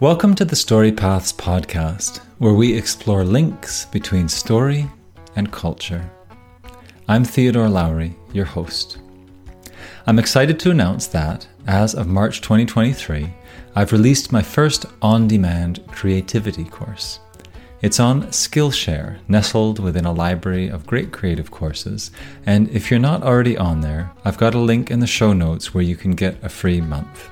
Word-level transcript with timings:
Welcome 0.00 0.34
to 0.36 0.46
the 0.46 0.56
Story 0.56 0.92
Paths 0.92 1.30
podcast, 1.30 2.20
where 2.38 2.54
we 2.54 2.72
explore 2.72 3.22
links 3.22 3.84
between 3.84 4.30
story 4.30 4.88
and 5.36 5.52
culture. 5.52 6.10
I'm 7.06 7.22
Theodore 7.22 7.68
Lowry, 7.68 8.16
your 8.32 8.46
host. 8.46 8.96
I'm 10.06 10.18
excited 10.18 10.58
to 10.60 10.70
announce 10.70 11.06
that, 11.08 11.46
as 11.66 11.94
of 11.94 12.06
March 12.06 12.40
2023, 12.40 13.30
I've 13.76 13.92
released 13.92 14.32
my 14.32 14.40
first 14.40 14.86
on 15.02 15.28
demand 15.28 15.86
creativity 15.88 16.64
course. 16.64 17.20
It's 17.82 18.00
on 18.00 18.22
Skillshare, 18.28 19.18
nestled 19.28 19.80
within 19.80 20.06
a 20.06 20.12
library 20.12 20.68
of 20.68 20.86
great 20.86 21.12
creative 21.12 21.50
courses. 21.50 22.10
And 22.46 22.70
if 22.70 22.90
you're 22.90 23.00
not 23.00 23.22
already 23.22 23.58
on 23.58 23.82
there, 23.82 24.10
I've 24.24 24.38
got 24.38 24.54
a 24.54 24.58
link 24.58 24.90
in 24.90 25.00
the 25.00 25.06
show 25.06 25.34
notes 25.34 25.74
where 25.74 25.84
you 25.84 25.94
can 25.94 26.12
get 26.12 26.42
a 26.42 26.48
free 26.48 26.80
month. 26.80 27.28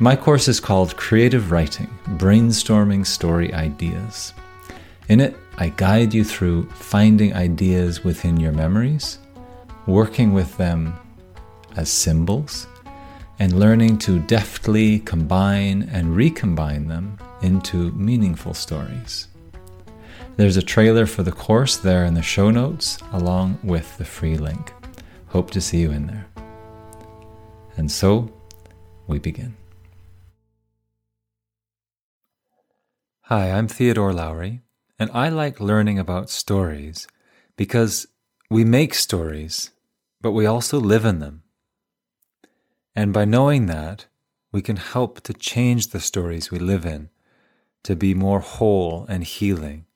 My 0.00 0.16
course 0.16 0.48
is 0.48 0.58
called 0.58 0.96
Creative 0.96 1.52
Writing 1.52 1.86
Brainstorming 2.16 3.06
Story 3.06 3.54
Ideas. 3.54 4.34
In 5.08 5.20
it, 5.20 5.36
I 5.56 5.68
guide 5.68 6.12
you 6.12 6.24
through 6.24 6.68
finding 6.70 7.32
ideas 7.32 8.02
within 8.02 8.40
your 8.40 8.50
memories, 8.50 9.20
working 9.86 10.32
with 10.32 10.56
them 10.56 10.96
as 11.76 11.90
symbols, 11.90 12.66
and 13.38 13.60
learning 13.60 13.98
to 13.98 14.18
deftly 14.18 14.98
combine 14.98 15.88
and 15.92 16.16
recombine 16.16 16.88
them 16.88 17.16
into 17.42 17.92
meaningful 17.92 18.52
stories. 18.52 19.28
There's 20.36 20.56
a 20.56 20.62
trailer 20.62 21.06
for 21.06 21.22
the 21.22 21.30
course 21.30 21.76
there 21.76 22.04
in 22.04 22.14
the 22.14 22.22
show 22.22 22.50
notes, 22.50 22.98
along 23.12 23.60
with 23.62 23.96
the 23.98 24.04
free 24.04 24.38
link. 24.38 24.72
Hope 25.28 25.52
to 25.52 25.60
see 25.60 25.82
you 25.82 25.92
in 25.92 26.08
there. 26.08 26.26
And 27.76 27.92
so, 27.92 28.32
we 29.06 29.20
begin. 29.20 29.54
Hi, 33.28 33.50
I'm 33.50 33.68
Theodore 33.68 34.12
Lowry, 34.12 34.60
and 34.98 35.10
I 35.14 35.30
like 35.30 35.58
learning 35.58 35.98
about 35.98 36.28
stories 36.28 37.08
because 37.56 38.06
we 38.50 38.66
make 38.66 38.92
stories, 38.92 39.70
but 40.20 40.32
we 40.32 40.44
also 40.44 40.78
live 40.78 41.06
in 41.06 41.20
them. 41.20 41.42
And 42.94 43.14
by 43.14 43.24
knowing 43.24 43.64
that, 43.64 44.04
we 44.52 44.60
can 44.60 44.76
help 44.76 45.22
to 45.22 45.32
change 45.32 45.86
the 45.86 46.00
stories 46.00 46.50
we 46.50 46.58
live 46.58 46.84
in 46.84 47.08
to 47.84 47.96
be 47.96 48.12
more 48.12 48.40
whole 48.40 49.06
and 49.08 49.24
healing. 49.24 49.86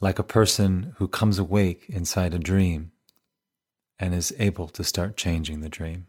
Like 0.00 0.18
a 0.18 0.24
person 0.24 0.94
who 0.96 1.06
comes 1.06 1.38
awake 1.38 1.84
inside 1.88 2.34
a 2.34 2.40
dream 2.40 2.90
and 4.00 4.16
is 4.16 4.34
able 4.40 4.66
to 4.70 4.82
start 4.82 5.16
changing 5.16 5.60
the 5.60 5.68
dream. 5.68 6.06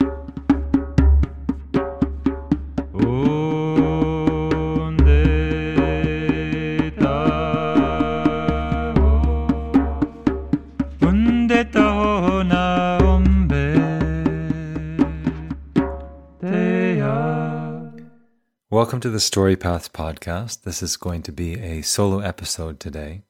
Welcome 18.80 19.02
to 19.02 19.10
the 19.10 19.20
Story 19.20 19.58
Paths 19.58 19.90
podcast. 19.90 20.62
This 20.62 20.82
is 20.82 20.96
going 20.96 21.22
to 21.24 21.34
be 21.34 21.60
a 21.60 21.82
solo 21.82 22.20
episode 22.20 22.80
today. 22.80 23.24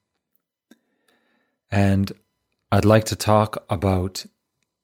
And 1.72 2.12
I'd 2.70 2.84
like 2.84 3.02
to 3.06 3.16
talk 3.16 3.64
about 3.68 4.26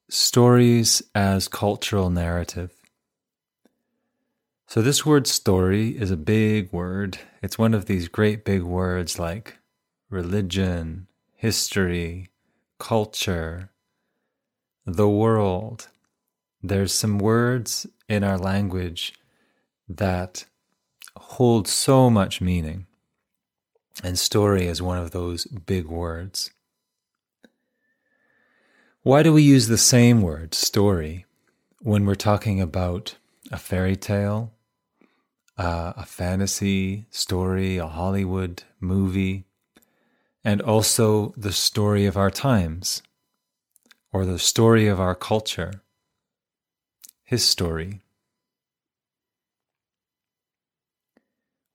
stories 0.09 1.05
as 1.14 1.47
cultural 1.47 2.11
narrative. 2.11 2.72
So, 4.67 4.83
this 4.83 5.06
word 5.06 5.28
story 5.28 5.91
is 5.91 6.11
a 6.11 6.17
big 6.17 6.72
word. 6.72 7.20
It's 7.44 7.56
one 7.56 7.72
of 7.72 7.87
these 7.87 8.09
great 8.09 8.44
big 8.44 8.64
words 8.64 9.20
like 9.20 9.59
religion, 10.11 11.06
history, 11.37 12.31
culture, 12.81 13.71
the 14.84 15.09
world. 15.09 15.87
There's 16.60 16.93
some 16.93 17.21
words 17.21 17.87
in 18.09 18.25
our 18.25 18.37
language 18.37 19.15
that 19.88 20.44
hold 21.16 21.66
so 21.69 22.10
much 22.10 22.41
meaning. 22.41 22.87
And 24.04 24.19
story 24.19 24.66
is 24.66 24.82
one 24.82 24.99
of 24.99 25.10
those 25.10 25.44
big 25.47 25.87
words. 25.87 26.50
Why 29.03 29.22
do 29.22 29.32
we 29.32 29.43
use 29.43 29.69
the 29.69 29.78
same 29.78 30.21
word, 30.21 30.53
story, 30.53 31.27
when 31.81 32.04
we're 32.04 32.16
talking 32.16 32.60
about 32.60 33.16
a 33.53 33.56
fairy 33.56 33.97
tale, 33.97 34.53
uh, 35.56 35.93
a 35.97 36.04
fantasy 36.04 37.06
story, 37.10 37.78
a 37.78 37.87
Hollywood 37.87 38.65
movie, 38.81 39.44
and 40.44 40.60
also 40.60 41.33
the 41.37 41.53
story 41.53 42.04
of 42.04 42.16
our 42.16 42.31
times, 42.31 43.03
or 44.12 44.25
the 44.25 44.38
story 44.38 44.88
of 44.88 45.00
our 45.00 45.15
culture, 45.15 45.83
his 47.25 47.44
story? 47.44 48.03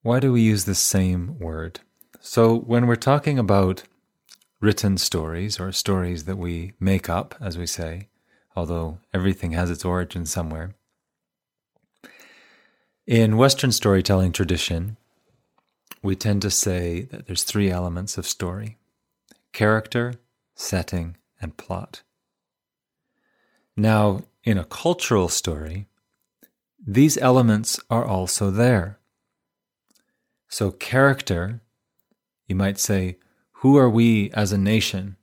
Why 0.04 0.20
do 0.20 0.34
we 0.34 0.42
use 0.42 0.66
the 0.66 0.74
same 0.74 1.38
word? 1.38 1.82
So, 2.20 2.58
when 2.58 2.88
we're 2.88 2.96
talking 2.96 3.38
about 3.38 3.84
written 4.60 4.98
stories 4.98 5.60
or 5.60 5.72
stories 5.72 6.24
that 6.26 6.38
we 6.38 6.74
make 6.80 7.08
up, 7.08 7.36
as 7.40 7.56
we 7.56 7.68
say, 7.68 8.08
although 8.56 8.98
everything 9.14 9.52
has 9.52 9.70
its 9.70 9.86
origin 9.86 10.26
somewhere, 10.26 10.74
in 13.06 13.38
Western 13.38 13.72
storytelling 13.72 14.32
tradition, 14.32 14.98
we 16.02 16.16
tend 16.16 16.42
to 16.42 16.50
say 16.50 17.02
that 17.12 17.28
there's 17.28 17.44
three 17.44 17.70
elements 17.70 18.18
of 18.18 18.26
story 18.26 18.78
character, 19.54 20.16
setting, 20.56 21.16
and 21.40 21.58
plot. 21.58 22.02
Now, 23.78 24.24
in 24.44 24.58
a 24.58 24.66
cultural 24.66 25.30
story, 25.30 25.86
these 26.84 27.20
elements 27.20 27.80
are 27.90 28.06
also 28.06 28.50
there. 28.50 28.98
So, 30.52 30.70
character, 30.70 31.62
you 32.46 32.56
might 32.56 32.78
say, 32.78 33.16
who 33.64 33.78
are 33.78 33.90
we 33.90 34.30
as 34.32 34.52
a 34.52 34.58
nation, 34.58 35.16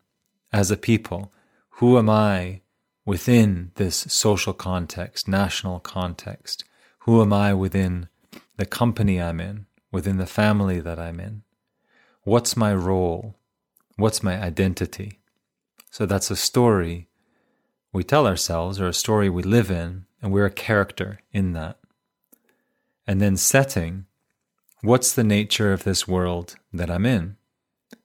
as 0.54 0.70
a 0.70 0.76
people? 0.76 1.34
Who 1.68 1.98
am 1.98 2.08
I 2.08 2.62
within 3.04 3.72
this 3.74 4.06
social 4.08 4.54
context, 4.54 5.28
national 5.28 5.80
context? 5.80 6.64
Who 7.00 7.20
am 7.20 7.34
I 7.34 7.52
within 7.52 8.08
the 8.56 8.64
company 8.64 9.20
I'm 9.20 9.38
in, 9.38 9.66
within 9.92 10.16
the 10.16 10.26
family 10.26 10.80
that 10.80 10.98
I'm 10.98 11.20
in? 11.20 11.42
What's 12.22 12.56
my 12.56 12.74
role? 12.74 13.36
What's 13.96 14.22
my 14.22 14.40
identity? 14.40 15.20
So 15.90 16.06
that's 16.06 16.30
a 16.30 16.36
story 16.36 17.10
we 17.92 18.02
tell 18.02 18.26
ourselves 18.26 18.80
or 18.80 18.88
a 18.88 18.94
story 18.94 19.28
we 19.28 19.42
live 19.42 19.70
in, 19.70 20.06
and 20.22 20.32
we're 20.32 20.46
a 20.46 20.50
character 20.50 21.20
in 21.34 21.52
that. 21.52 21.78
And 23.06 23.20
then 23.20 23.36
setting 23.36 24.06
What's 24.80 25.12
the 25.12 25.24
nature 25.24 25.72
of 25.72 25.82
this 25.82 26.06
world 26.06 26.54
that 26.72 26.88
I'm 26.88 27.04
in? 27.04 27.36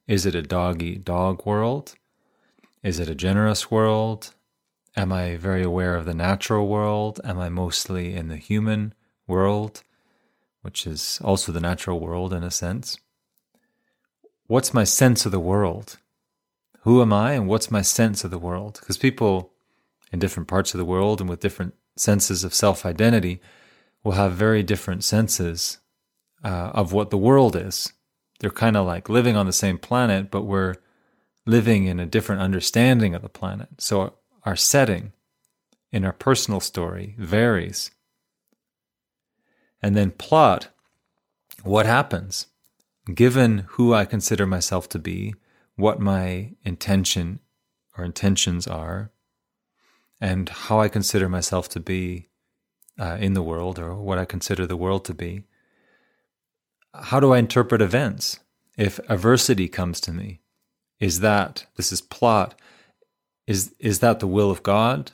Is 0.07 0.25
it 0.25 0.33
a 0.33 0.41
dog 0.41 0.81
eat 0.81 1.05
dog 1.05 1.45
world? 1.45 1.93
Is 2.81 2.99
it 2.99 3.07
a 3.07 3.13
generous 3.13 3.69
world? 3.69 4.33
Am 4.97 5.13
I 5.13 5.37
very 5.37 5.61
aware 5.61 5.95
of 5.95 6.05
the 6.05 6.15
natural 6.15 6.67
world? 6.67 7.21
Am 7.23 7.37
I 7.37 7.49
mostly 7.49 8.15
in 8.15 8.27
the 8.27 8.37
human 8.37 8.95
world, 9.27 9.83
which 10.63 10.87
is 10.87 11.21
also 11.23 11.51
the 11.51 11.61
natural 11.61 11.99
world 11.99 12.33
in 12.33 12.41
a 12.41 12.49
sense? 12.49 12.97
What's 14.47 14.73
my 14.73 14.83
sense 14.83 15.27
of 15.27 15.31
the 15.31 15.39
world? 15.39 15.99
Who 16.81 17.03
am 17.03 17.13
I 17.13 17.33
and 17.33 17.47
what's 17.47 17.69
my 17.69 17.83
sense 17.83 18.23
of 18.23 18.31
the 18.31 18.39
world? 18.39 18.79
Because 18.79 18.97
people 18.97 19.51
in 20.11 20.17
different 20.17 20.49
parts 20.49 20.73
of 20.73 20.79
the 20.79 20.85
world 20.85 21.21
and 21.21 21.29
with 21.29 21.39
different 21.39 21.75
senses 21.97 22.43
of 22.43 22.55
self 22.55 22.83
identity 22.83 23.41
will 24.03 24.13
have 24.13 24.31
very 24.31 24.63
different 24.63 25.03
senses 25.03 25.77
uh, 26.43 26.71
of 26.73 26.93
what 26.93 27.09
the 27.09 27.17
world 27.17 27.55
is. 27.55 27.93
They're 28.39 28.49
kind 28.49 28.75
of 28.75 28.85
like 28.85 29.09
living 29.09 29.35
on 29.35 29.45
the 29.45 29.53
same 29.53 29.77
planet, 29.77 30.29
but 30.29 30.43
we're 30.43 30.75
living 31.45 31.85
in 31.85 31.99
a 31.99 32.05
different 32.05 32.41
understanding 32.41 33.15
of 33.15 33.21
the 33.21 33.29
planet. 33.29 33.69
So 33.79 34.13
our 34.43 34.55
setting 34.55 35.13
in 35.91 36.03
our 36.03 36.13
personal 36.13 36.59
story 36.59 37.15
varies. 37.17 37.91
And 39.81 39.95
then 39.95 40.11
plot 40.11 40.69
what 41.63 41.85
happens 41.85 42.47
given 43.13 43.65
who 43.71 43.93
I 43.93 44.05
consider 44.05 44.45
myself 44.45 44.87
to 44.89 44.99
be, 44.99 45.35
what 45.75 45.99
my 45.99 46.53
intention 46.63 47.39
or 47.97 48.05
intentions 48.05 48.65
are, 48.65 49.11
and 50.21 50.47
how 50.47 50.79
I 50.79 50.87
consider 50.87 51.27
myself 51.27 51.67
to 51.69 51.79
be 51.79 52.29
uh, 52.97 53.17
in 53.19 53.33
the 53.33 53.43
world 53.43 53.77
or 53.77 53.95
what 53.95 54.17
I 54.17 54.25
consider 54.25 54.65
the 54.65 54.77
world 54.77 55.03
to 55.05 55.13
be 55.13 55.43
how 56.93 57.19
do 57.19 57.33
I 57.33 57.39
interpret 57.39 57.81
events? 57.81 58.39
If 58.77 58.99
adversity 59.09 59.67
comes 59.67 59.99
to 60.01 60.11
me, 60.11 60.41
is 60.99 61.19
that 61.19 61.65
this 61.75 61.91
is 61.91 62.01
plot? 62.01 62.55
Is 63.47 63.73
is 63.79 63.99
that 63.99 64.19
the 64.19 64.27
will 64.27 64.49
of 64.49 64.63
God? 64.63 65.11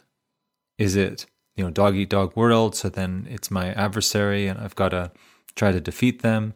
Is 0.78 0.96
it 0.96 1.26
you 1.56 1.64
know 1.64 1.72
dog 1.72 1.96
eat 1.96 2.10
dog 2.10 2.36
world? 2.36 2.76
So 2.76 2.90
then 2.90 3.28
it's 3.30 3.52
my 3.52 3.74
adversary, 3.74 4.48
and 4.48 4.60
I've 4.60 4.76
got 4.76 4.90
to 4.90 5.12
try 5.56 5.72
to 5.72 5.82
defeat 5.82 6.22
them? 6.22 6.54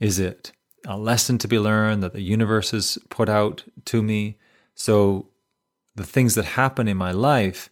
Is 0.00 0.18
it 0.18 0.52
a 0.86 0.96
lesson 0.96 1.38
to 1.38 1.48
be 1.48 1.58
learned 1.58 2.02
that 2.02 2.12
the 2.12 2.22
universe 2.22 2.70
has 2.70 2.98
put 3.10 3.28
out 3.28 3.64
to 3.86 4.02
me? 4.02 4.38
So 4.74 5.28
the 5.96 6.04
things 6.04 6.34
that 6.36 6.44
happen 6.44 6.88
in 6.88 6.96
my 6.96 7.10
life, 7.10 7.68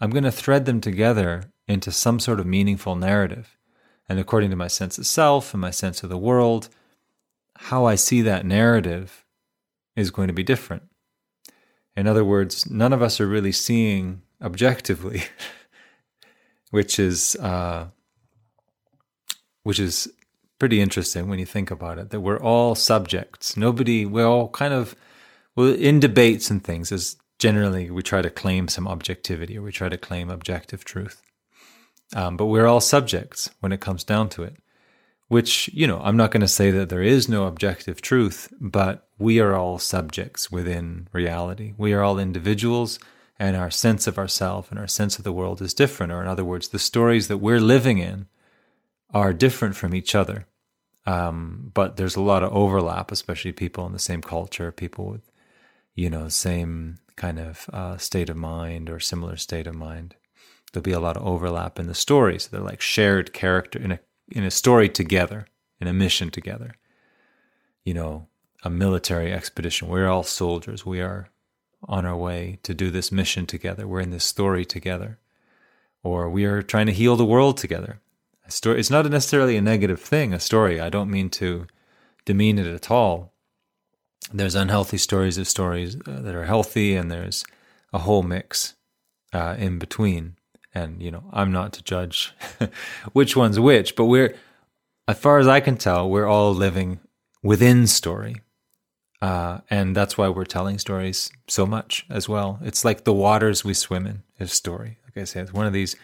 I'm 0.00 0.10
going 0.10 0.24
to 0.24 0.30
thread 0.30 0.66
them 0.66 0.80
together 0.80 1.44
into 1.66 1.90
some 1.90 2.20
sort 2.20 2.38
of 2.38 2.46
meaningful 2.46 2.96
narrative. 2.96 3.56
And 4.10 4.18
according 4.18 4.50
to 4.50 4.56
my 4.56 4.66
sense 4.66 4.98
of 4.98 5.06
self 5.06 5.54
and 5.54 5.60
my 5.60 5.70
sense 5.70 6.02
of 6.02 6.10
the 6.10 6.18
world, 6.18 6.68
how 7.56 7.84
I 7.84 7.94
see 7.94 8.22
that 8.22 8.44
narrative 8.44 9.24
is 9.94 10.10
going 10.10 10.26
to 10.26 10.34
be 10.34 10.42
different. 10.42 10.82
In 11.96 12.08
other 12.08 12.24
words, 12.24 12.68
none 12.68 12.92
of 12.92 13.02
us 13.02 13.20
are 13.20 13.28
really 13.28 13.52
seeing 13.52 14.22
objectively, 14.42 15.22
which 16.72 16.98
is 16.98 17.36
uh, 17.36 17.86
which 19.62 19.78
is 19.78 20.12
pretty 20.58 20.80
interesting 20.80 21.28
when 21.28 21.38
you 21.38 21.46
think 21.46 21.70
about 21.70 21.98
it. 21.98 22.10
That 22.10 22.20
we're 22.20 22.40
all 22.40 22.74
subjects. 22.74 23.56
Nobody. 23.56 24.06
We're 24.06 24.26
all 24.26 24.48
kind 24.48 24.74
of 24.74 24.96
well 25.54 25.72
in 25.72 26.00
debates 26.00 26.50
and 26.50 26.64
things. 26.64 26.90
As 26.90 27.14
generally 27.38 27.92
we 27.92 28.02
try 28.02 28.22
to 28.22 28.30
claim 28.30 28.66
some 28.66 28.88
objectivity 28.88 29.56
or 29.56 29.62
we 29.62 29.70
try 29.70 29.88
to 29.88 29.96
claim 29.96 30.30
objective 30.30 30.84
truth, 30.84 31.22
um, 32.14 32.36
but 32.36 32.46
we're 32.46 32.66
all 32.66 32.80
subjects 32.80 33.50
when 33.60 33.72
it 33.72 33.80
comes 33.80 34.04
down 34.04 34.28
to 34.30 34.42
it 34.42 34.56
which, 35.30 35.70
you 35.72 35.86
know, 35.86 36.00
I'm 36.02 36.16
not 36.16 36.32
going 36.32 36.40
to 36.40 36.48
say 36.48 36.72
that 36.72 36.88
there 36.88 37.04
is 37.04 37.28
no 37.28 37.46
objective 37.46 38.02
truth, 38.02 38.52
but 38.60 39.06
we 39.16 39.38
are 39.38 39.54
all 39.54 39.78
subjects 39.78 40.50
within 40.50 41.06
reality. 41.12 41.72
We 41.78 41.92
are 41.92 42.02
all 42.02 42.18
individuals, 42.18 42.98
and 43.38 43.56
our 43.56 43.70
sense 43.70 44.08
of 44.08 44.18
ourself 44.18 44.72
and 44.72 44.80
our 44.80 44.88
sense 44.88 45.18
of 45.18 45.24
the 45.24 45.32
world 45.32 45.62
is 45.62 45.72
different. 45.72 46.10
Or, 46.10 46.20
in 46.20 46.26
other 46.26 46.44
words, 46.44 46.66
the 46.66 46.80
stories 46.80 47.28
that 47.28 47.38
we're 47.38 47.60
living 47.60 47.98
in 47.98 48.26
are 49.14 49.32
different 49.32 49.76
from 49.76 49.94
each 49.94 50.16
other. 50.16 50.48
Um, 51.06 51.70
but 51.74 51.96
there's 51.96 52.16
a 52.16 52.20
lot 52.20 52.42
of 52.42 52.52
overlap, 52.52 53.12
especially 53.12 53.52
people 53.52 53.86
in 53.86 53.92
the 53.92 54.00
same 54.00 54.22
culture, 54.22 54.72
people 54.72 55.06
with, 55.06 55.30
you 55.94 56.10
know, 56.10 56.28
same 56.28 56.98
kind 57.14 57.38
of 57.38 57.70
uh, 57.72 57.98
state 57.98 58.30
of 58.30 58.36
mind 58.36 58.90
or 58.90 58.98
similar 58.98 59.36
state 59.36 59.68
of 59.68 59.76
mind. 59.76 60.16
There'll 60.72 60.82
be 60.82 60.92
a 60.92 61.00
lot 61.00 61.16
of 61.16 61.26
overlap 61.26 61.78
in 61.78 61.86
the 61.86 61.94
stories. 61.94 62.46
They're 62.48 62.60
like 62.60 62.80
shared 62.80 63.32
character 63.32 63.78
in 63.78 63.92
a 63.92 64.00
in 64.30 64.44
a 64.44 64.50
story 64.50 64.88
together, 64.88 65.46
in 65.80 65.88
a 65.88 65.92
mission 65.92 66.30
together. 66.30 66.74
You 67.84 67.94
know, 67.94 68.28
a 68.62 68.70
military 68.70 69.32
expedition. 69.32 69.88
We're 69.88 70.08
all 70.08 70.22
soldiers. 70.22 70.86
We 70.86 71.00
are 71.00 71.28
on 71.88 72.06
our 72.06 72.16
way 72.16 72.58
to 72.62 72.74
do 72.74 72.90
this 72.90 73.10
mission 73.10 73.46
together. 73.46 73.88
We're 73.88 74.00
in 74.00 74.10
this 74.10 74.24
story 74.24 74.64
together. 74.64 75.18
Or 76.02 76.30
we 76.30 76.44
are 76.44 76.62
trying 76.62 76.86
to 76.86 76.92
heal 76.92 77.16
the 77.16 77.24
world 77.24 77.56
together. 77.56 78.00
A 78.46 78.50
story 78.50 78.78
it's 78.78 78.90
not 78.90 79.10
necessarily 79.10 79.56
a 79.56 79.62
negative 79.62 80.00
thing, 80.00 80.32
a 80.32 80.40
story. 80.40 80.80
I 80.80 80.90
don't 80.90 81.10
mean 81.10 81.30
to 81.30 81.66
demean 82.24 82.58
it 82.58 82.66
at 82.66 82.90
all. 82.90 83.32
There's 84.32 84.54
unhealthy 84.54 84.98
stories 84.98 85.38
of 85.38 85.48
stories 85.48 85.96
uh, 85.96 86.20
that 86.20 86.34
are 86.34 86.44
healthy, 86.44 86.94
and 86.94 87.10
there's 87.10 87.44
a 87.92 88.00
whole 88.00 88.22
mix 88.22 88.74
uh, 89.32 89.56
in 89.58 89.78
between 89.78 90.36
and 90.74 91.02
you 91.02 91.10
know 91.10 91.24
i'm 91.32 91.52
not 91.52 91.72
to 91.72 91.82
judge 91.82 92.34
which 93.12 93.36
one's 93.36 93.58
which 93.58 93.96
but 93.96 94.06
we're 94.06 94.34
as 95.08 95.18
far 95.18 95.38
as 95.38 95.48
i 95.48 95.60
can 95.60 95.76
tell 95.76 96.08
we're 96.08 96.26
all 96.26 96.54
living 96.54 97.00
within 97.42 97.86
story. 97.86 98.36
Uh, 99.22 99.58
and 99.68 99.94
that's 99.94 100.16
why 100.16 100.28
we're 100.28 100.44
telling 100.44 100.78
stories 100.78 101.30
so 101.46 101.66
much 101.66 102.06
as 102.08 102.28
well. 102.28 102.58
It's 102.62 102.84
like 102.84 103.04
the 103.04 103.12
waters 103.12 103.64
we 103.64 103.74
swim 103.74 104.06
in 104.06 104.22
is 104.38 104.52
story. 104.52 104.98
Like 105.04 105.18
i 105.22 105.24
said 105.24 105.42
it's 105.44 105.52
one 105.52 105.66
of 105.66 105.72
these 105.72 105.96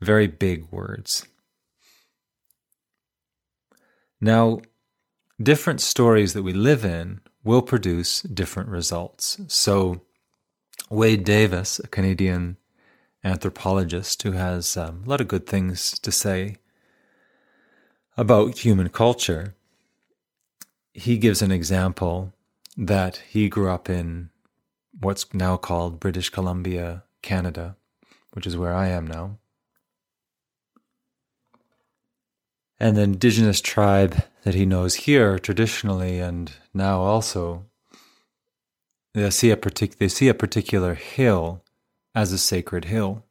very 0.00 0.28
big 0.28 0.70
words. 0.70 1.26
Now 4.20 4.60
different 5.42 5.80
stories 5.80 6.34
that 6.34 6.44
we 6.44 6.52
live 6.52 6.84
in 6.84 7.20
will 7.42 7.62
produce 7.62 8.22
different 8.22 8.68
results. 8.68 9.40
So 9.48 10.02
wade 10.88 11.24
davis 11.24 11.80
a 11.80 11.88
canadian 11.88 12.56
anthropologist 13.24 14.22
who 14.22 14.32
has 14.32 14.76
um, 14.76 15.02
a 15.04 15.08
lot 15.08 15.20
of 15.20 15.28
good 15.28 15.46
things 15.46 15.98
to 16.00 16.10
say 16.10 16.56
about 18.16 18.58
human 18.58 18.88
culture. 18.88 19.54
He 20.92 21.18
gives 21.18 21.40
an 21.40 21.52
example 21.52 22.32
that 22.76 23.22
he 23.28 23.48
grew 23.48 23.70
up 23.70 23.88
in 23.88 24.30
what's 24.98 25.32
now 25.32 25.56
called 25.56 26.00
British 26.00 26.30
Columbia, 26.30 27.04
Canada, 27.22 27.76
which 28.32 28.46
is 28.46 28.56
where 28.56 28.74
I 28.74 28.88
am 28.88 29.06
now. 29.06 29.38
And 32.78 32.96
the 32.96 33.02
indigenous 33.02 33.60
tribe 33.60 34.24
that 34.42 34.54
he 34.54 34.66
knows 34.66 34.94
here 34.94 35.38
traditionally 35.38 36.18
and 36.18 36.52
now 36.74 37.00
also, 37.00 37.66
they 39.14 39.30
see 39.30 39.50
a, 39.50 39.56
partic- 39.56 39.98
they 39.98 40.08
see 40.08 40.28
a 40.28 40.34
particular 40.34 40.94
hill 40.94 41.61
as 42.14 42.32
a 42.32 42.38
sacred 42.38 42.86
hill. 42.86 43.24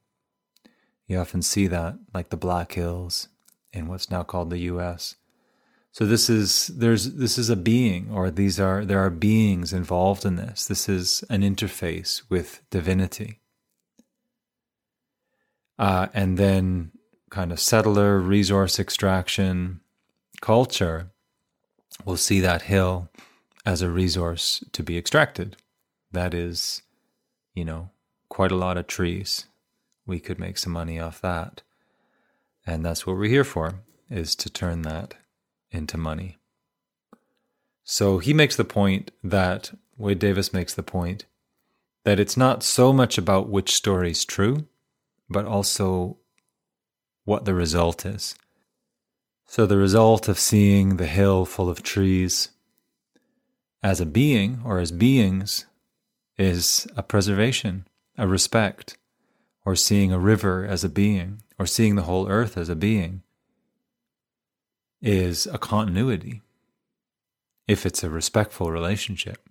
You 1.07 1.19
often 1.19 1.41
see 1.41 1.67
that, 1.67 1.95
like 2.13 2.29
the 2.29 2.37
Black 2.37 2.73
Hills 2.73 3.27
in 3.73 3.87
what's 3.87 4.09
now 4.09 4.23
called 4.23 4.49
the 4.49 4.59
U.S. 4.59 5.15
So 5.91 6.05
this 6.05 6.29
is 6.29 6.67
there's 6.67 7.13
this 7.15 7.37
is 7.37 7.49
a 7.49 7.55
being, 7.55 8.09
or 8.11 8.31
these 8.31 8.59
are 8.59 8.85
there 8.85 8.99
are 8.99 9.09
beings 9.09 9.73
involved 9.73 10.25
in 10.25 10.37
this. 10.37 10.65
This 10.65 10.87
is 10.87 11.23
an 11.29 11.41
interface 11.41 12.23
with 12.29 12.61
divinity, 12.69 13.39
uh, 15.77 16.07
and 16.13 16.37
then 16.37 16.91
kind 17.29 17.51
of 17.51 17.59
settler 17.59 18.19
resource 18.19 18.79
extraction 18.79 19.81
culture 20.41 21.11
will 22.05 22.17
see 22.17 22.39
that 22.39 22.63
hill 22.63 23.09
as 23.65 23.81
a 23.81 23.89
resource 23.89 24.63
to 24.71 24.83
be 24.83 24.97
extracted. 24.97 25.57
That 26.11 26.33
is, 26.33 26.81
you 27.53 27.65
know, 27.65 27.89
quite 28.31 28.51
a 28.51 28.55
lot 28.55 28.77
of 28.77 28.87
trees. 28.87 29.47
We 30.05 30.21
could 30.21 30.39
make 30.39 30.57
some 30.57 30.71
money 30.71 30.97
off 30.97 31.19
that. 31.19 31.63
And 32.65 32.85
that's 32.85 33.05
what 33.05 33.17
we're 33.17 33.25
here 33.25 33.43
for, 33.43 33.81
is 34.09 34.35
to 34.35 34.49
turn 34.49 34.83
that 34.83 35.15
into 35.69 35.97
money. 35.97 36.37
So 37.83 38.19
he 38.19 38.33
makes 38.33 38.55
the 38.55 38.63
point 38.63 39.11
that, 39.21 39.71
Wade 39.97 40.19
Davis 40.19 40.53
makes 40.53 40.73
the 40.73 40.81
point, 40.81 41.25
that 42.05 42.21
it's 42.21 42.37
not 42.37 42.63
so 42.63 42.93
much 42.93 43.17
about 43.17 43.49
which 43.49 43.73
story 43.73 44.11
is 44.11 44.23
true, 44.23 44.65
but 45.29 45.43
also 45.43 46.15
what 47.25 47.43
the 47.43 47.53
result 47.53 48.05
is. 48.05 48.35
So 49.45 49.65
the 49.65 49.77
result 49.77 50.29
of 50.29 50.39
seeing 50.39 50.95
the 50.95 51.05
hill 51.05 51.43
full 51.43 51.69
of 51.69 51.83
trees 51.83 52.51
as 53.83 53.99
a 53.99 54.05
being 54.05 54.61
or 54.63 54.79
as 54.79 54.93
beings 54.93 55.65
is 56.37 56.87
a 56.95 57.03
preservation 57.03 57.87
a 58.21 58.27
respect, 58.27 58.97
or 59.65 59.75
seeing 59.75 60.13
a 60.13 60.19
river 60.19 60.63
as 60.63 60.83
a 60.83 60.89
being, 60.89 61.41
or 61.57 61.65
seeing 61.65 61.95
the 61.95 62.03
whole 62.03 62.29
earth 62.29 62.55
as 62.55 62.69
a 62.69 62.75
being, 62.75 63.23
is 65.01 65.47
a 65.47 65.57
continuity 65.57 66.43
if 67.67 67.83
it's 67.83 68.03
a 68.03 68.09
respectful 68.11 68.71
relationship. 68.71 69.49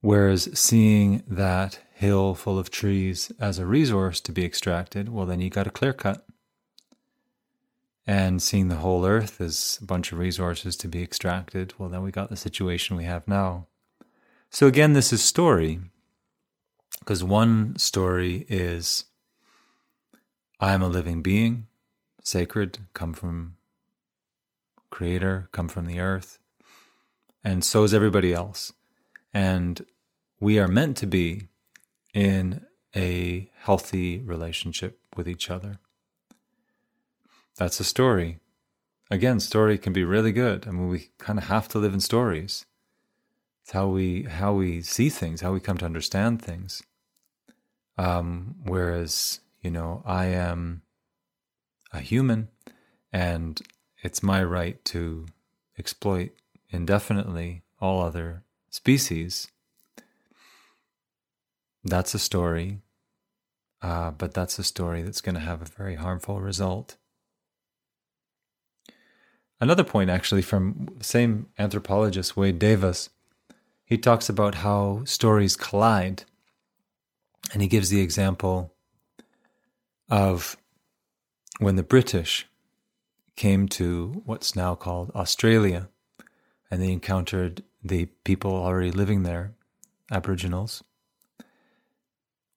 Whereas 0.00 0.58
seeing 0.58 1.22
that 1.28 1.78
hill 1.94 2.34
full 2.34 2.58
of 2.58 2.70
trees 2.70 3.30
as 3.38 3.60
a 3.60 3.66
resource 3.66 4.20
to 4.22 4.32
be 4.32 4.44
extracted, 4.44 5.08
well, 5.08 5.24
then 5.24 5.40
you 5.40 5.50
got 5.50 5.68
a 5.68 5.70
clear 5.70 5.92
cut. 5.92 6.26
And 8.08 8.42
seeing 8.42 8.66
the 8.66 8.76
whole 8.76 9.06
earth 9.06 9.40
as 9.40 9.78
a 9.80 9.84
bunch 9.84 10.10
of 10.10 10.18
resources 10.18 10.76
to 10.78 10.88
be 10.88 11.02
extracted, 11.02 11.74
well, 11.78 11.88
then 11.88 12.02
we 12.02 12.10
got 12.10 12.30
the 12.30 12.36
situation 12.36 12.96
we 12.96 13.04
have 13.04 13.28
now. 13.28 13.68
So, 14.50 14.66
again, 14.66 14.94
this 14.94 15.12
is 15.12 15.22
story. 15.22 15.80
Because 16.98 17.22
one 17.22 17.76
story 17.78 18.46
is 18.48 19.04
I 20.58 20.72
am 20.72 20.82
a 20.82 20.88
living 20.88 21.22
being, 21.22 21.66
sacred, 22.22 22.78
come 22.94 23.12
from 23.12 23.56
creator, 24.90 25.48
come 25.52 25.68
from 25.68 25.86
the 25.86 26.00
earth, 26.00 26.38
and 27.44 27.64
so 27.64 27.84
is 27.84 27.94
everybody 27.94 28.32
else. 28.32 28.72
And 29.32 29.84
we 30.40 30.58
are 30.58 30.68
meant 30.68 30.96
to 30.98 31.06
be 31.06 31.48
in 32.14 32.64
a 32.94 33.50
healthy 33.58 34.20
relationship 34.20 34.98
with 35.16 35.28
each 35.28 35.50
other. 35.50 35.78
That's 37.56 37.78
a 37.78 37.84
story. 37.84 38.40
Again, 39.10 39.38
story 39.38 39.78
can 39.78 39.92
be 39.92 40.04
really 40.04 40.32
good. 40.32 40.66
I 40.66 40.70
mean, 40.70 40.88
we 40.88 41.10
kind 41.18 41.38
of 41.38 41.44
have 41.46 41.68
to 41.68 41.78
live 41.78 41.94
in 41.94 42.00
stories. 42.00 42.64
It's 43.66 43.72
how 43.72 43.88
we 43.88 44.22
how 44.22 44.52
we 44.52 44.80
see 44.80 45.08
things, 45.08 45.40
how 45.40 45.52
we 45.52 45.58
come 45.58 45.76
to 45.78 45.84
understand 45.84 46.40
things. 46.40 46.84
Um, 47.98 48.54
whereas, 48.62 49.40
you 49.60 49.72
know, 49.72 50.04
I 50.06 50.26
am 50.26 50.82
a 51.92 51.98
human 51.98 52.46
and 53.12 53.60
it's 54.04 54.22
my 54.22 54.44
right 54.44 54.84
to 54.84 55.26
exploit 55.76 56.30
indefinitely 56.70 57.64
all 57.80 58.02
other 58.02 58.44
species. 58.70 59.48
That's 61.82 62.14
a 62.14 62.20
story, 62.20 62.82
uh, 63.82 64.12
but 64.12 64.32
that's 64.32 64.60
a 64.60 64.64
story 64.64 65.02
that's 65.02 65.20
going 65.20 65.34
to 65.34 65.40
have 65.40 65.60
a 65.60 65.64
very 65.64 65.96
harmful 65.96 66.40
result. 66.40 66.98
another 69.60 69.82
point 69.82 70.08
actually 70.08 70.42
from 70.42 70.86
the 70.98 71.04
same 71.04 71.48
anthropologist 71.58 72.36
Wade 72.36 72.60
Davis. 72.60 73.10
He 73.86 73.96
talks 73.96 74.28
about 74.28 74.56
how 74.56 75.04
stories 75.04 75.56
collide. 75.56 76.24
And 77.52 77.62
he 77.62 77.68
gives 77.68 77.88
the 77.88 78.00
example 78.00 78.74
of 80.10 80.56
when 81.60 81.76
the 81.76 81.84
British 81.84 82.46
came 83.36 83.68
to 83.68 84.22
what's 84.24 84.56
now 84.56 84.74
called 84.74 85.12
Australia 85.14 85.88
and 86.70 86.82
they 86.82 86.90
encountered 86.90 87.62
the 87.82 88.06
people 88.24 88.52
already 88.52 88.90
living 88.90 89.22
there, 89.22 89.54
Aboriginals. 90.10 90.82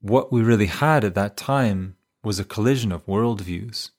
What 0.01 0.31
we 0.31 0.41
really 0.41 0.65
had 0.65 1.03
at 1.03 1.13
that 1.13 1.37
time 1.37 1.95
was 2.23 2.39
a 2.39 2.43
collision 2.43 2.91
of 2.91 3.05
worldviews. 3.05 3.91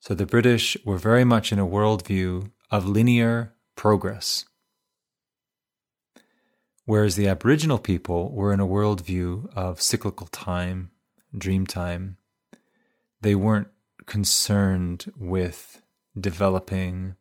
So 0.00 0.14
the 0.14 0.26
British 0.26 0.76
were 0.84 0.98
very 0.98 1.24
much 1.24 1.52
in 1.52 1.60
a 1.60 1.66
worldview 1.66 2.50
of 2.70 2.88
linear 2.88 3.54
progress, 3.76 4.46
whereas 6.84 7.16
the 7.16 7.28
Aboriginal 7.28 7.78
people 7.78 8.30
were 8.32 8.52
in 8.52 8.60
a 8.60 8.66
worldview 8.66 9.52
of 9.54 9.80
cyclical 9.80 10.26
time, 10.28 10.90
dream 11.36 11.66
time. 11.66 12.16
They 13.20 13.34
weren't 13.34 13.68
concerned 14.06 15.12
with 15.16 15.82
developing 16.18 17.16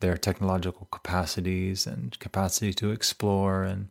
their 0.00 0.16
technological 0.16 0.86
capacities 0.90 1.86
and 1.86 2.18
capacity 2.18 2.72
to 2.74 2.90
explore 2.90 3.64
and 3.64 3.88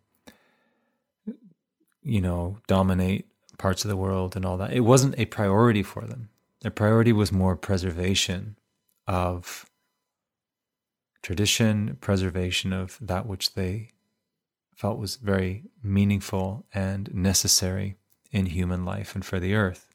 you 2.03 2.21
know 2.21 2.59
dominate 2.67 3.27
parts 3.57 3.83
of 3.83 3.89
the 3.89 3.97
world 3.97 4.35
and 4.35 4.45
all 4.45 4.57
that 4.57 4.73
it 4.73 4.81
wasn't 4.81 5.17
a 5.17 5.25
priority 5.25 5.81
for 5.81 6.05
them 6.05 6.29
their 6.61 6.71
priority 6.71 7.11
was 7.11 7.31
more 7.31 7.55
preservation 7.55 8.55
of 9.07 9.65
tradition 11.23 11.97
preservation 11.99 12.71
of 12.71 12.97
that 13.01 13.25
which 13.25 13.55
they 13.55 13.89
felt 14.75 14.99
was 14.99 15.15
very 15.15 15.63
meaningful 15.81 16.65
and 16.73 17.13
necessary 17.13 17.97
in 18.31 18.47
human 18.47 18.85
life 18.85 19.15
and 19.15 19.25
for 19.25 19.39
the 19.39 19.55
earth 19.55 19.87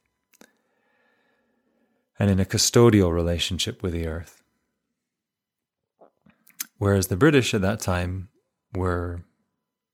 and 2.19 2.31
in 2.31 2.41
a 2.41 2.45
custodial 2.45 3.13
relationship 3.13 3.83
with 3.83 3.93
the 3.93 4.07
earth 4.07 4.41
Whereas 6.81 7.09
the 7.09 7.17
British 7.17 7.53
at 7.53 7.61
that 7.61 7.81
time 7.81 8.31
were, 8.75 9.21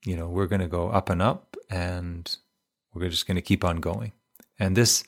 you 0.04 0.14
know, 0.14 0.28
we're 0.28 0.46
going 0.46 0.60
to 0.60 0.68
go 0.68 0.88
up 0.88 1.10
and 1.10 1.20
up 1.20 1.56
and 1.68 2.36
we're 2.94 3.08
just 3.08 3.26
going 3.26 3.34
to 3.34 3.42
keep 3.42 3.64
on 3.64 3.78
going. 3.78 4.12
And 4.56 4.76
this 4.76 5.02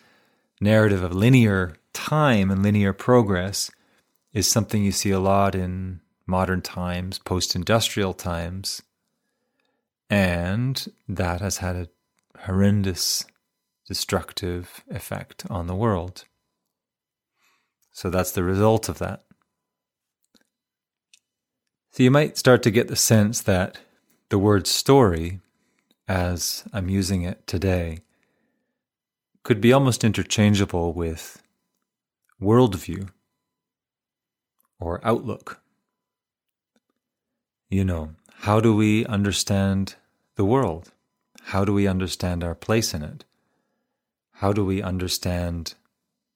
narrative 0.61 1.05
of 1.05 1.15
linear 1.15 1.77
time 1.93 2.51
and 2.51 2.65
linear 2.65 2.93
progress 2.93 3.71
is 4.33 4.49
something 4.49 4.83
you 4.83 4.91
see 4.91 5.13
a 5.13 5.21
lot 5.21 5.55
in 5.55 6.01
modern 6.27 6.63
times, 6.63 7.21
post 7.21 7.55
industrial 7.55 8.13
times. 8.13 8.83
And 10.11 10.91
that 11.07 11.41
has 11.41 11.59
had 11.59 11.77
a 11.77 11.89
horrendous 12.41 13.27
destructive 13.87 14.83
effect 14.91 15.45
on 15.51 15.67
the 15.67 15.75
world. 15.75 16.25
So 17.93 18.11
that's 18.11 18.33
the 18.33 18.45
result 18.45 18.89
of 18.89 18.99
that. 18.99 19.25
So 21.91 22.03
you 22.03 22.11
might 22.11 22.39
start 22.39 22.63
to 22.63 22.71
get 22.71 22.89
the 22.89 22.97
sense 22.97 23.43
that 23.43 23.79
the 24.29 24.39
word 24.39 24.67
story, 24.67 25.41
as 26.07 26.65
I'm 26.73 26.89
using 26.89 27.23
it 27.23 27.47
today, 27.47 28.01
could 29.43 29.61
be 29.61 29.73
almost 29.73 30.05
interchangeable 30.05 30.93
with 30.93 31.43
worldview 32.41 33.09
or 34.79 35.01
outlook. 35.03 35.61
You 37.69 37.85
know, 37.85 38.11
how 38.43 38.61
do 38.61 38.75
we 38.75 39.05
understand 39.07 39.97
the 40.37 40.45
world? 40.45 40.93
How 41.47 41.65
do 41.65 41.73
we 41.73 41.89
understand 41.89 42.45
our 42.45 42.55
place 42.55 42.95
in 42.95 43.03
it? 43.03 43.25
How 44.35 44.53
do 44.53 44.65
we 44.65 44.81
understand 44.81 45.75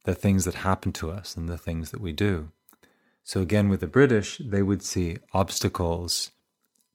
the 0.04 0.14
things 0.14 0.44
that 0.44 0.54
happen 0.54 0.92
to 0.94 1.12
us 1.12 1.36
and 1.36 1.48
the 1.48 1.56
things 1.56 1.92
that 1.92 2.00
we 2.00 2.12
do? 2.12 2.50
So, 3.22 3.40
again, 3.40 3.68
with 3.68 3.80
the 3.80 3.86
British, 3.86 4.40
they 4.44 4.62
would 4.62 4.82
see 4.82 5.18
obstacles 5.32 6.32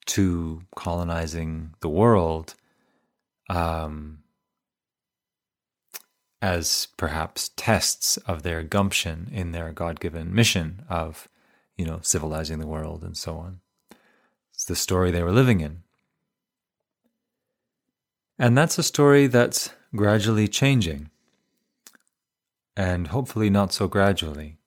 to 0.07 0.63
colonizing 0.75 1.73
the 1.79 1.89
world 1.89 2.55
um, 3.49 4.19
as 6.41 6.89
perhaps 6.97 7.51
tests 7.55 8.17
of 8.17 8.43
their 8.43 8.61
gumption 8.61 9.29
in 9.31 9.53
their 9.53 9.71
God 9.71 10.01
given 10.01 10.35
mission 10.35 10.83
of, 10.89 11.29
you 11.77 11.85
know, 11.85 11.99
civilizing 12.01 12.59
the 12.59 12.67
world 12.67 13.03
and 13.03 13.15
so 13.15 13.37
on. 13.37 13.61
It's 14.57 14.65
the 14.65 14.75
story 14.75 15.11
they 15.11 15.21
were 15.21 15.31
living 15.31 15.61
in. 15.61 15.83
And 18.39 18.57
that's 18.57 18.79
a 18.79 18.83
story 18.83 19.27
that's 19.27 19.69
gradually 19.95 20.47
changing, 20.47 21.11
and 22.75 23.09
hopefully 23.09 23.51
not 23.51 23.71
so 23.71 23.87
gradually. 23.87 24.57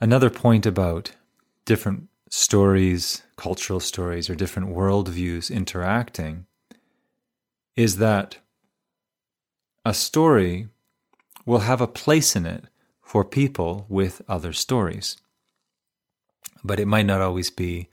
Another 0.00 0.30
point 0.30 0.64
about 0.64 1.16
different 1.64 2.06
stories, 2.30 3.24
cultural 3.34 3.80
stories, 3.80 4.30
or 4.30 4.36
different 4.36 4.68
worldviews 4.68 5.50
interacting 5.50 6.46
is 7.74 7.96
that 7.96 8.36
a 9.84 9.92
story 9.92 10.68
will 11.44 11.66
have 11.66 11.80
a 11.80 11.88
place 11.88 12.36
in 12.36 12.46
it 12.46 12.66
for 13.02 13.24
people 13.24 13.86
with 13.88 14.22
other 14.28 14.52
stories. 14.52 15.16
But 16.66 16.80
it 16.80 16.86
might 16.86 17.06
not 17.06 17.20
always 17.20 17.50
be 17.50 17.88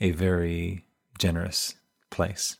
a 0.00 0.12
very 0.12 0.84
generous 1.18 1.74
place. 2.10 2.56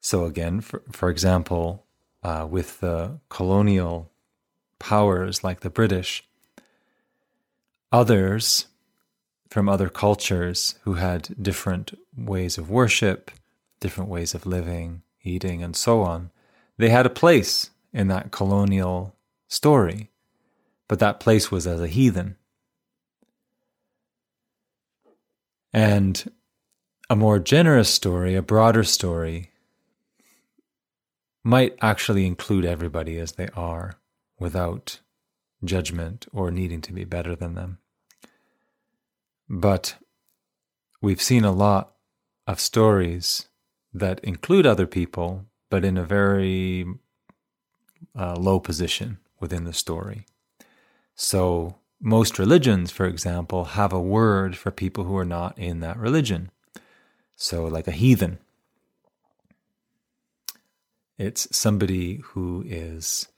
So, 0.00 0.24
again, 0.24 0.60
for, 0.60 0.82
for 0.90 1.10
example, 1.10 1.84
uh, 2.22 2.46
with 2.50 2.80
the 2.80 3.20
colonial 3.28 4.10
powers 4.78 5.44
like 5.44 5.60
the 5.60 5.70
British, 5.70 6.24
others 7.92 8.66
from 9.48 9.68
other 9.68 9.88
cultures 9.88 10.76
who 10.82 10.94
had 10.94 11.36
different 11.40 11.96
ways 12.16 12.58
of 12.58 12.70
worship, 12.70 13.30
different 13.78 14.10
ways 14.10 14.34
of 14.34 14.46
living, 14.46 15.02
eating, 15.22 15.62
and 15.62 15.76
so 15.76 16.02
on, 16.02 16.30
they 16.78 16.88
had 16.88 17.06
a 17.06 17.10
place 17.10 17.70
in 17.92 18.08
that 18.08 18.30
colonial 18.30 19.14
story, 19.48 20.10
but 20.88 20.98
that 20.98 21.20
place 21.20 21.50
was 21.50 21.66
as 21.66 21.80
a 21.80 21.88
heathen. 21.88 22.36
And 25.72 26.30
a 27.08 27.16
more 27.16 27.38
generous 27.38 27.88
story, 27.88 28.34
a 28.34 28.42
broader 28.42 28.84
story, 28.84 29.50
might 31.42 31.76
actually 31.80 32.26
include 32.26 32.64
everybody 32.64 33.18
as 33.18 33.32
they 33.32 33.48
are 33.56 33.94
without 34.38 35.00
judgment 35.64 36.26
or 36.32 36.50
needing 36.50 36.80
to 36.82 36.92
be 36.92 37.04
better 37.04 37.34
than 37.34 37.54
them. 37.54 37.78
But 39.48 39.96
we've 41.02 41.22
seen 41.22 41.44
a 41.44 41.52
lot 41.52 41.94
of 42.46 42.60
stories 42.60 43.46
that 43.92 44.20
include 44.20 44.66
other 44.66 44.86
people, 44.86 45.46
but 45.68 45.84
in 45.84 45.96
a 45.96 46.04
very 46.04 46.86
uh, 48.18 48.36
low 48.36 48.60
position 48.60 49.18
within 49.40 49.64
the 49.64 49.72
story. 49.72 50.26
So, 51.14 51.79
most 52.00 52.38
religions, 52.38 52.90
for 52.90 53.06
example, 53.06 53.64
have 53.64 53.92
a 53.92 54.00
word 54.00 54.56
for 54.56 54.70
people 54.70 55.04
who 55.04 55.16
are 55.16 55.24
not 55.24 55.58
in 55.58 55.80
that 55.80 55.98
religion. 55.98 56.50
So, 57.36 57.64
like 57.64 57.86
a 57.86 57.92
heathen, 57.92 58.38
it's 61.18 61.54
somebody 61.56 62.16
who 62.16 62.64
is 62.66 63.28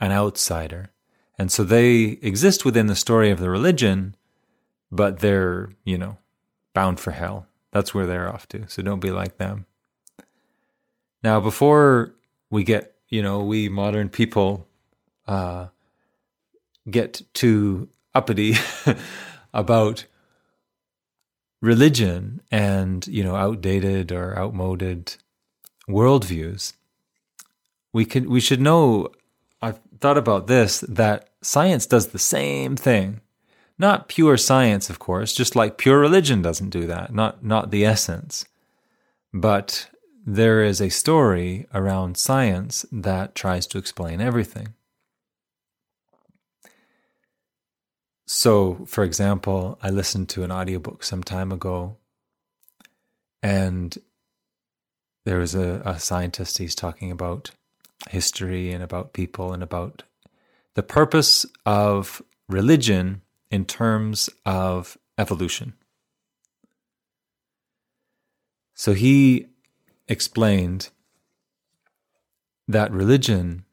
an 0.00 0.12
outsider. 0.12 0.90
And 1.38 1.50
so 1.50 1.64
they 1.64 2.18
exist 2.20 2.64
within 2.64 2.86
the 2.86 2.96
story 2.96 3.30
of 3.30 3.38
the 3.38 3.48
religion, 3.48 4.16
but 4.90 5.20
they're, 5.20 5.70
you 5.84 5.96
know, 5.96 6.18
bound 6.74 7.00
for 7.00 7.12
hell. 7.12 7.46
That's 7.70 7.94
where 7.94 8.06
they're 8.06 8.32
off 8.32 8.48
to. 8.48 8.68
So 8.68 8.82
don't 8.82 9.00
be 9.00 9.10
like 9.10 9.38
them. 9.38 9.66
Now, 11.22 11.40
before 11.40 12.14
we 12.50 12.64
get, 12.64 12.94
you 13.08 13.22
know, 13.22 13.42
we 13.42 13.68
modern 13.68 14.08
people 14.08 14.66
uh, 15.26 15.68
get 16.90 17.22
too 17.34 17.88
uppity 18.14 18.54
about 19.54 20.06
religion 21.60 22.40
and, 22.50 23.06
you 23.06 23.22
know, 23.24 23.36
outdated 23.36 24.12
or 24.12 24.38
outmoded 24.38 25.16
worldviews, 25.88 26.74
we 27.92 28.04
could 28.04 28.26
we 28.28 28.40
should 28.40 28.60
know. 28.60 29.08
I've 29.60 29.80
thought 30.00 30.18
about 30.18 30.46
this 30.46 30.80
that 30.88 31.30
science 31.42 31.84
does 31.86 32.08
the 32.08 32.18
same 32.18 32.76
thing 32.76 33.20
not 33.78 34.08
pure 34.08 34.36
science, 34.36 34.90
of 34.90 34.98
course, 34.98 35.32
just 35.32 35.54
like 35.54 35.78
pure 35.78 35.98
religion 35.98 36.42
doesn't 36.42 36.70
do 36.70 36.86
that, 36.86 37.14
not, 37.14 37.44
not 37.44 37.70
the 37.70 37.84
essence. 37.84 38.44
But 39.32 39.88
there 40.26 40.62
is 40.62 40.80
a 40.80 40.88
story 40.88 41.66
around 41.72 42.16
science 42.16 42.84
that 42.90 43.34
tries 43.34 43.66
to 43.68 43.78
explain 43.78 44.20
everything. 44.20 44.74
So, 48.30 48.84
for 48.84 49.04
example, 49.04 49.78
I 49.82 49.88
listened 49.88 50.28
to 50.30 50.42
an 50.42 50.52
audiobook 50.52 51.02
some 51.02 51.22
time 51.22 51.50
ago, 51.50 51.96
and 53.42 53.96
there 55.24 55.38
was 55.38 55.54
a, 55.54 55.80
a 55.86 55.98
scientist, 55.98 56.58
he's 56.58 56.74
talking 56.74 57.10
about 57.10 57.52
history 58.10 58.70
and 58.70 58.84
about 58.84 59.14
people 59.14 59.54
and 59.54 59.62
about 59.62 60.02
the 60.74 60.82
purpose 60.82 61.46
of 61.64 62.20
religion 62.50 63.22
in 63.50 63.64
terms 63.64 64.28
of 64.44 64.98
evolution. 65.16 65.72
So 68.74 68.92
he 68.92 69.46
explained 70.06 70.90
that 72.68 72.92
religion, 72.92 73.64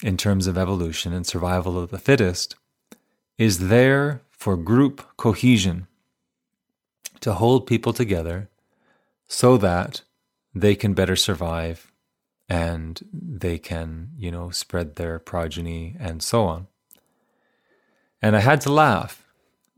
in 0.00 0.16
terms 0.16 0.46
of 0.46 0.56
evolution 0.56 1.12
and 1.12 1.26
survival 1.26 1.76
of 1.76 1.90
the 1.90 1.98
fittest, 1.98 2.54
is 3.40 3.68
there 3.68 4.20
for 4.30 4.54
group 4.54 5.02
cohesion, 5.16 5.86
to 7.20 7.32
hold 7.32 7.66
people 7.66 7.94
together 7.94 8.50
so 9.28 9.56
that 9.56 10.02
they 10.54 10.74
can 10.74 10.92
better 10.92 11.16
survive 11.16 11.90
and 12.50 13.00
they 13.10 13.56
can, 13.56 14.10
you 14.18 14.30
know, 14.30 14.50
spread 14.50 14.96
their 14.96 15.18
progeny 15.18 15.96
and 15.98 16.22
so 16.22 16.44
on. 16.44 16.66
And 18.20 18.36
I 18.36 18.40
had 18.40 18.60
to 18.62 18.72
laugh 18.72 19.24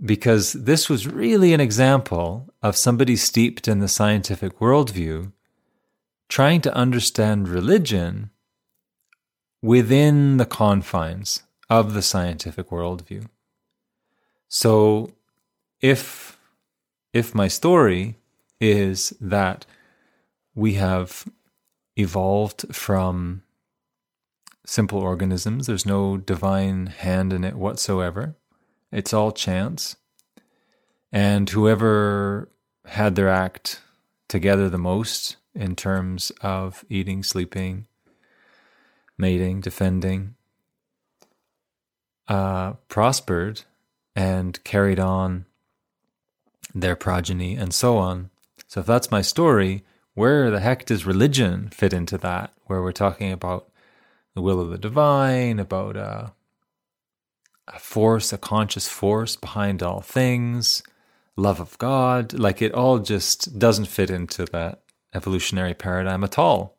because 0.05 0.55
this 0.55 0.89
was 0.89 1.07
really 1.07 1.55
an 1.55 1.61
example 1.61 2.53
of 2.65 2.77
somebody 2.77 3.15
steeped 3.15 3.69
in 3.69 3.79
the 3.79 3.87
scientific 3.87 4.59
worldview 4.59 5.31
trying 6.29 6.61
to 6.63 6.75
understand 6.75 7.47
religion 7.49 8.31
within 9.61 10.39
the 10.39 10.47
confines 10.47 11.45
of 11.71 11.95
the 11.95 12.03
scientific 12.03 12.71
worldview. 12.71 13.29
So 14.55 15.15
if 15.81 16.39
if 17.15 17.35
my 17.35 17.49
story 17.49 18.19
is 18.61 19.15
that 19.19 19.65
we 20.55 20.75
have 20.75 21.25
evolved 21.97 22.67
from 22.71 23.45
simple 24.67 25.01
organisms, 25.01 25.67
there's 25.67 25.87
no 25.87 26.19
divine 26.19 26.89
hand 26.89 27.33
in 27.33 27.45
it 27.45 27.55
whatsoever. 27.55 28.37
It's 28.93 29.15
all 29.15 29.33
chance. 29.33 29.97
And 31.11 31.49
whoever 31.49 32.51
had 32.85 33.15
their 33.15 33.31
act 33.31 33.81
together 34.29 34.69
the 34.69 34.77
most 34.77 35.37
in 35.55 35.77
terms 35.77 36.31
of 36.43 36.85
eating, 36.91 37.23
sleeping, 37.23 37.87
mating, 39.17 39.63
defending, 39.63 40.35
uh, 42.29 42.75
prospered 42.89 43.63
and 44.15 44.63
carried 44.65 45.01
on 45.01 45.47
their 46.75 46.97
progeny 46.97 47.55
and 47.55 47.73
so 47.75 47.99
on. 47.99 48.31
So, 48.67 48.81
if 48.81 48.87
that's 48.87 49.11
my 49.11 49.23
story, 49.23 49.85
where 50.15 50.51
the 50.51 50.61
heck 50.61 50.87
does 50.87 51.07
religion 51.07 51.69
fit 51.71 51.93
into 51.93 52.19
that? 52.19 52.53
Where 52.67 52.83
we're 52.83 52.93
talking 52.93 53.33
about 53.33 53.71
the 54.35 54.43
will 54.43 54.61
of 54.61 54.71
the 54.71 54.79
divine, 54.79 55.59
about 55.59 55.97
uh, 55.97 56.29
a 57.69 57.79
force, 57.79 58.33
a 58.33 58.39
conscious 58.39 58.89
force 58.89 59.37
behind 59.37 59.83
all 59.83 60.01
things, 60.01 60.83
love 61.37 61.61
of 61.61 61.77
God. 61.79 62.33
Like 62.33 62.63
it 62.63 62.73
all 62.73 62.99
just 62.99 63.59
doesn't 63.59 63.87
fit 63.87 64.11
into 64.11 64.45
that 64.47 64.83
evolutionary 65.15 65.75
paradigm 65.75 66.25
at 66.25 66.39
all. 66.39 66.79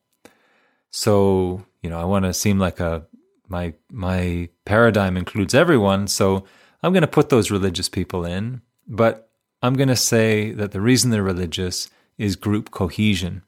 So, 0.89 1.65
you 1.81 1.89
know, 1.89 1.99
I 1.99 2.05
want 2.05 2.25
to 2.25 2.33
seem 2.33 2.59
like 2.59 2.79
a 2.79 3.05
my 3.47 3.73
my 3.91 4.49
paradigm 4.65 5.17
includes 5.17 5.53
everyone, 5.53 6.07
so 6.07 6.45
I'm 6.83 6.91
going 6.91 7.01
to 7.01 7.07
put 7.07 7.29
those 7.29 7.49
religious 7.49 7.87
people 7.87 8.25
in, 8.25 8.61
but 8.85 9.29
I'm 9.61 9.75
going 9.75 9.87
to 9.87 9.95
say 9.95 10.51
that 10.51 10.71
the 10.71 10.81
reason 10.81 11.09
they're 11.09 11.23
religious 11.23 11.89
is 12.17 12.35
group 12.35 12.71
cohesion. 12.71 13.43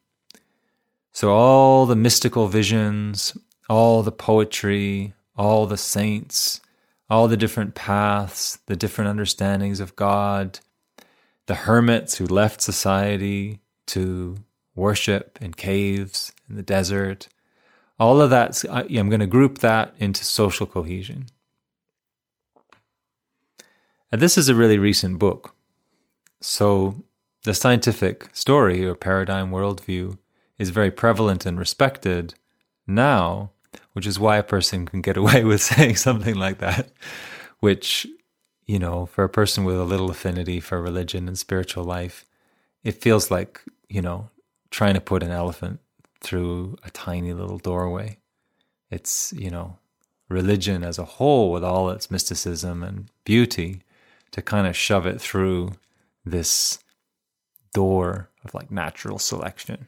So, 1.12 1.32
all 1.32 1.86
the 1.86 1.96
mystical 1.96 2.48
visions, 2.48 3.38
all 3.70 4.04
the 4.04 4.12
poetry, 4.12 5.14
all 5.36 5.66
the 5.66 5.78
saints, 5.78 6.62
all 7.10 7.28
the 7.28 7.38
different 7.38 7.76
paths, 7.76 8.60
the 8.68 8.76
different 8.78 9.10
understandings 9.10 9.82
of 9.82 9.96
God, 9.98 10.60
the 11.46 11.56
hermits 11.56 12.16
who 12.16 12.26
left 12.26 12.62
society 12.62 13.60
to 13.88 14.38
worship 14.76 15.38
in 15.42 15.54
caves 15.54 16.32
in 16.50 16.56
the 16.56 16.64
desert, 16.64 17.28
all 18.00 18.22
of 18.22 18.30
that, 18.30 18.64
I'm 18.70 19.10
going 19.10 19.20
to 19.20 19.28
group 19.28 19.60
that 19.60 19.94
into 20.00 20.24
social 20.24 20.66
cohesion. 20.66 21.28
And 24.12 24.22
this 24.22 24.38
is 24.38 24.50
a 24.50 24.56
really 24.56 24.78
recent 24.78 25.20
book. 25.20 25.56
So 26.42 27.04
the 27.44 27.54
scientific 27.54 28.30
story 28.34 28.86
or 28.86 28.96
paradigm 28.96 29.52
worldview 29.52 30.18
is 30.58 30.70
very 30.70 30.92
prevalent 30.92 31.46
and 31.46 31.60
respected 31.60 32.34
now, 32.88 33.52
which 33.94 34.08
is 34.08 34.20
why 34.20 34.38
a 34.38 34.44
person 34.44 34.86
can 34.86 35.02
get 35.02 35.18
away 35.22 35.44
with 35.44 35.62
saying 35.62 35.96
something 35.96 36.36
like 36.36 36.60
that, 36.60 36.90
which, 37.60 38.08
you 38.66 38.80
know, 38.80 39.06
for 39.06 39.24
a 39.24 39.30
person 39.30 39.64
with 39.64 39.78
a 39.78 39.84
little 39.84 40.10
affinity 40.10 40.60
for 40.60 40.82
religion 40.82 41.28
and 41.28 41.38
spiritual 41.38 41.84
life, 41.84 42.26
it 42.84 43.02
feels 43.02 43.32
like, 43.32 43.62
you 43.90 44.02
know, 44.02 44.30
trying 44.70 44.94
to 44.94 45.02
put 45.02 45.24
an 45.24 45.32
elephant 45.32 45.80
through 46.22 46.76
a 46.84 46.90
tiny 46.92 47.34
little 47.34 47.58
doorway. 47.58 48.18
It's, 48.90 49.34
you 49.34 49.50
know, 49.50 49.78
religion 50.30 50.84
as 50.84 50.98
a 50.98 51.06
whole 51.06 51.52
with 51.52 51.64
all 51.64 51.90
its 51.90 52.10
mysticism 52.10 52.84
and 52.84 53.10
beauty 53.24 53.82
to 54.36 54.42
kind 54.42 54.68
of 54.68 54.76
shove 54.76 55.06
it 55.06 55.22
through 55.22 55.72
this 56.26 56.78
door 57.74 58.30
of 58.44 58.54
like 58.54 58.70
natural 58.70 59.18
selection. 59.18 59.88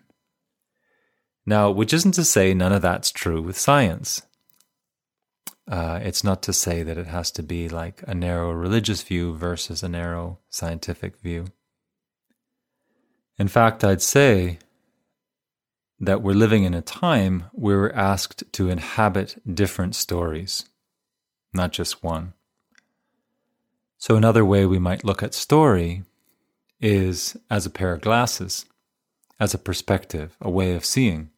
Now, 1.45 1.69
which 1.69 1.93
isn't 1.93 2.13
to 2.13 2.23
say 2.23 2.53
none 2.53 2.71
of 2.71 2.81
that's 2.81 3.11
true 3.11 3.41
with 3.41 3.57
science. 3.57 4.21
Uh, 5.69 5.99
it's 6.01 6.23
not 6.23 6.41
to 6.43 6.53
say 6.53 6.81
that 6.81 6.97
it 6.97 7.07
has 7.07 7.29
to 7.31 7.43
be 7.43 7.67
like 7.67 8.01
a 8.07 8.15
narrow 8.15 8.53
religious 8.53 9.01
view 9.01 9.35
versus 9.35 9.83
a 9.83 9.89
narrow 9.89 10.39
scientific 10.49 11.19
view. 11.19 11.47
In 13.37 13.49
fact, 13.49 13.83
I'd 13.83 14.01
say 14.01 14.59
that 15.99 16.21
we're 16.21 16.31
living 16.31 16.63
in 16.63 16.73
a 16.73 16.81
time 16.81 17.47
where 17.51 17.79
we're 17.79 17.91
asked 17.91 18.45
to 18.53 18.69
inhabit 18.69 19.41
different 19.53 19.93
stories, 19.93 20.69
not 21.53 21.73
just 21.73 22.01
one. 22.01 22.31
So, 23.97 24.15
another 24.15 24.45
way 24.45 24.65
we 24.65 24.79
might 24.79 25.03
look 25.03 25.23
at 25.23 25.33
story 25.33 26.03
is 26.79 27.35
as 27.49 27.65
a 27.65 27.71
pair 27.71 27.93
of 27.93 28.01
glasses, 28.01 28.65
as 29.39 29.53
a 29.53 29.57
perspective, 29.57 30.35
a 30.39 30.49
way 30.49 30.75
of 30.75 30.85
seeing. 30.85 31.31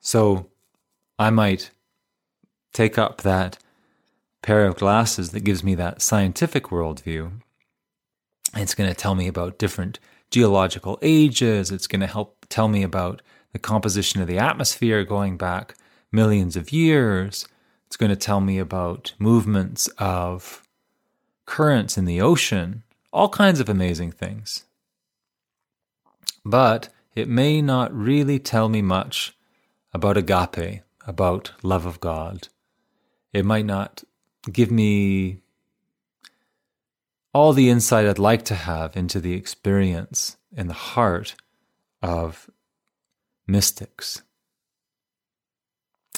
So, 0.00 0.48
I 1.18 1.30
might 1.30 1.70
take 2.72 2.98
up 2.98 3.22
that 3.22 3.58
pair 4.42 4.66
of 4.66 4.76
glasses 4.76 5.30
that 5.30 5.44
gives 5.44 5.62
me 5.62 5.74
that 5.76 6.02
scientific 6.02 6.64
worldview. 6.64 7.32
It's 8.54 8.74
going 8.74 8.90
to 8.90 8.96
tell 8.96 9.14
me 9.14 9.28
about 9.28 9.58
different 9.58 9.98
geological 10.30 10.98
ages. 11.00 11.70
It's 11.70 11.86
going 11.86 12.00
to 12.00 12.06
help 12.06 12.46
tell 12.48 12.68
me 12.68 12.82
about 12.82 13.22
the 13.52 13.58
composition 13.58 14.20
of 14.20 14.28
the 14.28 14.38
atmosphere 14.38 15.04
going 15.04 15.36
back 15.36 15.76
millions 16.10 16.56
of 16.56 16.72
years. 16.72 17.46
It's 17.86 17.96
going 17.96 18.10
to 18.10 18.16
tell 18.16 18.40
me 18.40 18.58
about 18.58 19.12
movements 19.18 19.88
of 19.98 20.62
currents 21.46 21.98
in 21.98 22.04
the 22.04 22.20
ocean, 22.20 22.82
all 23.12 23.28
kinds 23.28 23.60
of 23.60 23.68
amazing 23.68 24.12
things. 24.12 24.64
But 26.44 26.88
it 27.14 27.28
may 27.28 27.60
not 27.62 27.94
really 27.94 28.38
tell 28.38 28.68
me 28.68 28.82
much 28.82 29.36
about 29.92 30.16
agape, 30.16 30.82
about 31.06 31.52
love 31.62 31.86
of 31.86 32.00
God. 32.00 32.48
It 33.32 33.44
might 33.44 33.66
not 33.66 34.02
give 34.50 34.70
me 34.70 35.42
all 37.34 37.52
the 37.52 37.70
insight 37.70 38.06
I'd 38.06 38.18
like 38.18 38.44
to 38.46 38.54
have 38.54 38.96
into 38.96 39.20
the 39.20 39.34
experience 39.34 40.36
in 40.54 40.68
the 40.68 40.74
heart 40.74 41.34
of 42.02 42.50
mystics. 43.46 44.22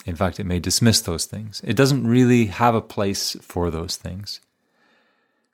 In 0.06 0.16
fact, 0.16 0.38
it 0.38 0.44
may 0.44 0.58
dismiss 0.58 1.00
those 1.00 1.24
things. 1.24 1.62
It 1.64 1.76
doesn't 1.76 2.06
really 2.06 2.46
have 2.46 2.74
a 2.74 2.82
place 2.82 3.37
for 3.40 3.70
those 3.70 3.96
things. 3.96 4.40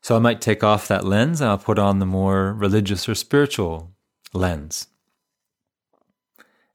So 0.03 0.17
I 0.17 0.19
might 0.19 0.41
take 0.41 0.65
off 0.65 0.89
that 0.89 1.05
lens 1.05 1.41
and 1.41 1.51
I'll 1.51 1.59
put 1.59 1.79
on 1.79 1.99
the 1.99 2.07
more 2.07 2.53
religious 2.53 3.09
or 3.09 3.15
spiritual 3.15 3.93
lens. 4.33 4.87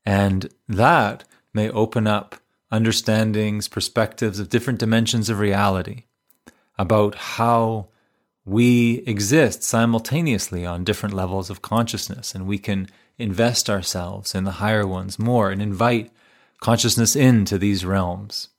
And 0.06 0.50
that 0.68 1.24
may 1.54 1.70
open 1.70 2.06
up 2.06 2.36
understandings, 2.72 3.68
perspectives 3.68 4.40
of 4.40 4.50
different 4.50 4.80
dimensions 4.80 5.30
of 5.30 5.40
reality 5.40 6.04
about 6.78 7.16
how 7.16 7.88
we 8.44 8.98
exist 9.08 9.64
simultaneously 9.64 10.66
on 10.66 10.84
different 10.84 11.16
levels 11.16 11.50
of 11.50 11.62
consciousness, 11.62 12.36
and 12.36 12.46
we 12.46 12.60
can 12.60 12.88
invest 13.18 13.70
ourselves 13.70 14.36
in 14.36 14.44
the 14.44 14.52
higher 14.52 14.86
ones 14.86 15.18
more 15.18 15.50
and 15.50 15.62
invite 15.62 16.12
consciousness 16.60 17.16
into 17.16 17.58
these 17.58 17.86
realms. 17.86 18.50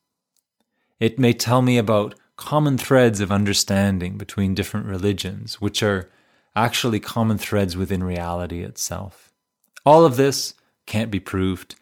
It 0.99 1.19
may 1.19 1.33
tell 1.33 1.63
me 1.63 1.79
about 1.79 2.15
common 2.37 2.79
threads 2.79 3.21
of 3.21 3.33
understanding 3.33 4.19
between 4.19 4.55
different 4.55 4.87
religions, 4.87 5.61
which 5.61 5.83
are 5.83 6.11
actually 6.55 7.01
common 7.01 7.39
threads 7.39 7.77
within 7.77 8.03
reality 8.03 8.63
itself. 8.63 9.33
All 9.85 10.05
of 10.05 10.17
this 10.17 10.55
can't 10.87 11.11
be 11.11 11.21
proved 11.21 11.77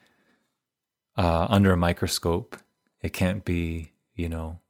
uh, 1.16 1.46
under 1.48 1.72
a 1.72 1.76
microscope. 1.76 2.56
It 3.00 3.12
can't 3.12 3.44
be, 3.44 3.92
you 4.14 4.28
know, 4.28 4.60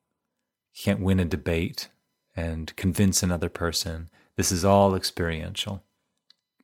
can't 0.77 1.01
win 1.01 1.21
a 1.21 1.25
debate 1.25 1.89
and 2.37 2.75
convince 2.77 3.23
another 3.23 3.49
person. 3.49 4.11
This 4.37 4.51
is 4.51 4.65
all 4.65 4.95
experiential. 4.95 5.83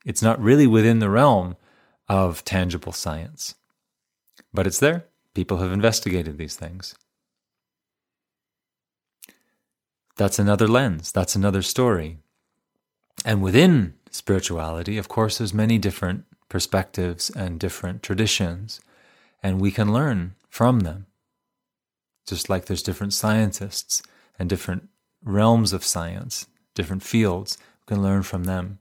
It's 0.05 0.23
not 0.23 0.41
really 0.41 0.67
within 0.67 0.99
the 0.99 1.11
realm 1.11 1.57
of 2.09 2.45
tangible 2.45 2.93
science, 2.93 3.55
but 4.53 4.67
it's 4.67 4.81
there. 4.81 5.05
People 5.35 5.59
have 5.59 5.73
investigated 5.73 6.39
these 6.39 6.57
things. 6.57 6.95
That's 10.21 10.39
another 10.39 10.69
lens, 10.69 11.13
that's 11.13 11.35
another 11.35 11.63
story. 11.63 12.19
And 13.25 13.41
within 13.41 13.95
spirituality, 14.11 14.99
of 14.99 15.09
course, 15.09 15.39
there's 15.39 15.55
many 15.55 15.79
different 15.79 16.27
perspectives 16.51 17.31
and 17.31 17.59
different 17.59 18.03
traditions, 18.03 18.83
and 19.43 19.63
we 19.63 19.71
can 19.71 19.95
learn 19.95 20.35
from 20.51 20.81
them. 20.81 21.07
Just 22.27 22.51
like 22.51 22.67
there's 22.67 22.83
different 22.83 23.15
scientists 23.15 24.03
and 24.39 24.47
different 24.51 24.91
realms 25.25 25.73
of 25.73 25.87
science, 25.87 26.47
different 26.75 27.03
fields, 27.03 27.57
we 27.81 27.95
can 27.95 28.03
learn 28.03 28.23
from 28.23 28.45
them. 28.45 28.79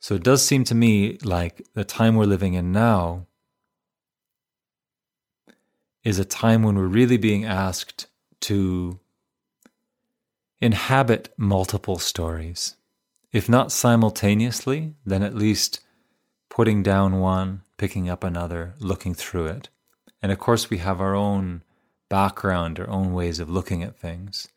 So 0.00 0.14
it 0.14 0.22
does 0.22 0.42
seem 0.42 0.64
to 0.64 0.74
me 0.74 1.18
like 1.24 1.60
the 1.74 1.84
time 1.84 2.16
we're 2.16 2.24
living 2.24 2.54
in 2.54 2.72
now 2.72 3.26
is 6.04 6.18
a 6.18 6.24
time 6.24 6.62
when 6.62 6.76
we're 6.76 6.86
really 6.86 7.18
being 7.18 7.44
asked 7.44 8.06
to 8.40 8.98
inhabit 10.60 11.32
multiple 11.36 11.98
stories. 11.98 12.76
If 13.32 13.48
not 13.48 13.72
simultaneously, 13.72 14.94
then 15.04 15.22
at 15.22 15.34
least 15.34 15.80
putting 16.48 16.82
down 16.82 17.20
one, 17.20 17.62
picking 17.76 18.08
up 18.08 18.24
another, 18.24 18.74
looking 18.78 19.14
through 19.14 19.46
it. 19.46 19.68
And 20.22 20.32
of 20.32 20.38
course, 20.38 20.70
we 20.70 20.78
have 20.78 21.00
our 21.00 21.14
own 21.14 21.62
background, 22.08 22.80
our 22.80 22.88
own 22.88 23.12
ways 23.12 23.38
of 23.40 23.50
looking 23.50 23.82
at 23.82 23.98
things 23.98 24.48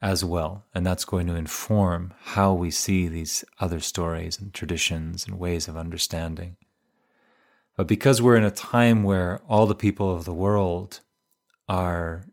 as 0.00 0.24
well. 0.24 0.64
And 0.74 0.86
that's 0.86 1.04
going 1.04 1.26
to 1.28 1.34
inform 1.34 2.12
how 2.20 2.52
we 2.52 2.70
see 2.70 3.08
these 3.08 3.44
other 3.58 3.80
stories 3.80 4.38
and 4.38 4.52
traditions 4.52 5.26
and 5.26 5.38
ways 5.38 5.68
of 5.68 5.76
understanding. 5.76 6.56
But 7.76 7.86
because 7.86 8.20
we're 8.20 8.36
in 8.36 8.44
a 8.44 8.50
time 8.50 9.02
where 9.04 9.40
all 9.48 9.66
the 9.66 9.74
people 9.74 10.14
of 10.14 10.24
the 10.24 10.34
world 10.34 11.00
are 11.68 12.24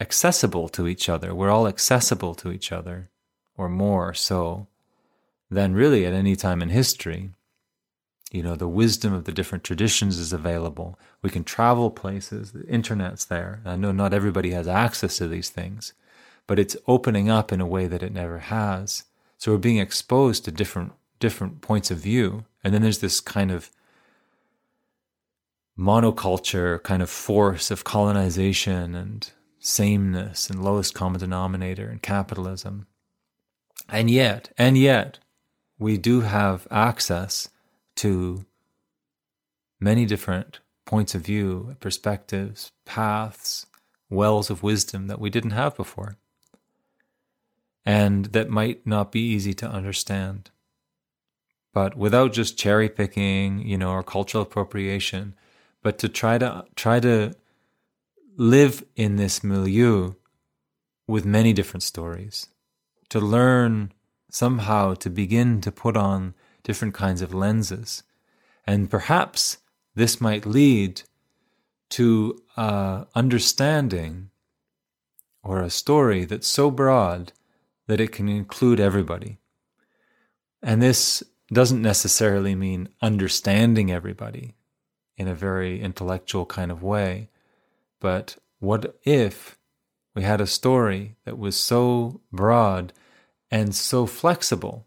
accessible 0.00 0.68
to 0.70 0.86
each 0.86 1.08
other, 1.08 1.34
we're 1.34 1.50
all 1.50 1.68
accessible 1.68 2.34
to 2.36 2.50
each 2.50 2.72
other, 2.72 3.10
or 3.56 3.68
more 3.68 4.14
so 4.14 4.66
than 5.50 5.74
really 5.74 6.04
at 6.04 6.12
any 6.12 6.36
time 6.36 6.62
in 6.62 6.70
history. 6.70 7.30
You 8.32 8.42
know, 8.42 8.56
the 8.56 8.68
wisdom 8.68 9.12
of 9.12 9.24
the 9.24 9.32
different 9.32 9.62
traditions 9.62 10.18
is 10.18 10.32
available. 10.32 10.98
We 11.22 11.30
can 11.30 11.44
travel 11.44 11.90
places, 11.90 12.52
the 12.52 12.66
internet's 12.66 13.24
there. 13.24 13.60
I 13.64 13.76
know 13.76 13.92
not 13.92 14.12
everybody 14.12 14.50
has 14.50 14.66
access 14.66 15.18
to 15.18 15.28
these 15.28 15.50
things, 15.50 15.92
but 16.46 16.58
it's 16.58 16.76
opening 16.88 17.30
up 17.30 17.52
in 17.52 17.60
a 17.60 17.66
way 17.66 17.86
that 17.86 18.02
it 18.02 18.12
never 18.12 18.38
has. 18.40 19.04
So 19.38 19.52
we're 19.52 19.58
being 19.58 19.78
exposed 19.78 20.44
to 20.44 20.50
different 20.50 20.92
different 21.20 21.60
points 21.60 21.90
of 21.90 21.98
view. 21.98 22.44
And 22.62 22.74
then 22.74 22.82
there's 22.82 22.98
this 22.98 23.20
kind 23.20 23.50
of 23.50 23.70
monoculture 25.78 26.82
kind 26.82 27.02
of 27.02 27.10
force 27.10 27.70
of 27.70 27.84
colonization 27.84 28.94
and 28.94 29.30
sameness 29.64 30.50
and 30.50 30.62
lowest 30.62 30.94
common 30.94 31.20
denominator 31.20 31.88
and 31.88 32.02
capitalism. 32.02 32.86
And 33.88 34.10
yet, 34.10 34.50
and 34.56 34.76
yet, 34.76 35.18
we 35.78 35.98
do 35.98 36.20
have 36.20 36.68
access 36.70 37.48
to 37.96 38.44
many 39.80 40.06
different 40.06 40.60
points 40.84 41.14
of 41.14 41.22
view, 41.22 41.76
perspectives, 41.80 42.70
paths, 42.84 43.66
wells 44.10 44.50
of 44.50 44.62
wisdom 44.62 45.06
that 45.08 45.20
we 45.20 45.30
didn't 45.30 45.50
have 45.50 45.76
before 45.76 46.16
and 47.84 48.26
that 48.26 48.48
might 48.48 48.86
not 48.86 49.12
be 49.12 49.20
easy 49.20 49.52
to 49.54 49.68
understand. 49.68 50.50
But 51.72 51.96
without 51.96 52.32
just 52.32 52.58
cherry 52.58 52.88
picking, 52.88 53.66
you 53.66 53.76
know, 53.76 53.90
or 53.90 54.02
cultural 54.02 54.42
appropriation, 54.42 55.34
but 55.82 55.98
to 55.98 56.08
try 56.08 56.38
to 56.38 56.64
try 56.76 57.00
to 57.00 57.34
live 58.36 58.84
in 58.96 59.16
this 59.16 59.44
milieu 59.44 60.14
with 61.06 61.24
many 61.24 61.52
different 61.52 61.82
stories, 61.82 62.46
to 63.08 63.20
learn 63.20 63.92
somehow 64.30 64.94
to 64.94 65.10
begin 65.10 65.60
to 65.60 65.70
put 65.70 65.96
on 65.96 66.34
different 66.62 66.94
kinds 66.94 67.22
of 67.22 67.34
lenses. 67.34 68.02
And 68.66 68.90
perhaps 68.90 69.58
this 69.94 70.20
might 70.20 70.46
lead 70.46 71.02
to 71.90 72.42
uh, 72.56 73.04
understanding 73.14 74.30
or 75.42 75.62
a 75.62 75.70
story 75.70 76.24
that's 76.24 76.48
so 76.48 76.70
broad 76.70 77.32
that 77.86 78.00
it 78.00 78.10
can 78.10 78.28
include 78.28 78.80
everybody. 78.80 79.38
And 80.62 80.82
this 80.82 81.22
doesn't 81.52 81.82
necessarily 81.82 82.54
mean 82.54 82.88
understanding 83.02 83.92
everybody 83.92 84.54
in 85.16 85.28
a 85.28 85.34
very 85.34 85.80
intellectual 85.80 86.46
kind 86.46 86.72
of 86.72 86.82
way, 86.82 87.28
but 88.04 88.36
what 88.58 88.98
if 89.04 89.56
we 90.14 90.24
had 90.24 90.38
a 90.38 90.46
story 90.46 91.16
that 91.24 91.38
was 91.38 91.56
so 91.56 92.20
broad 92.30 92.92
and 93.50 93.74
so 93.74 94.04
flexible 94.04 94.86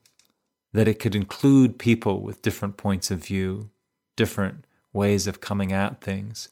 that 0.71 0.87
it 0.87 0.99
could 0.99 1.15
include 1.15 1.79
people 1.79 2.21
with 2.21 2.43
different 2.43 2.77
points 2.77 3.09
of 3.09 3.25
view, 3.25 3.71
different 4.15 4.65
ways 4.93 5.25
of 5.25 5.41
coming 5.41 5.71
at 5.71 5.99
things, 5.99 6.49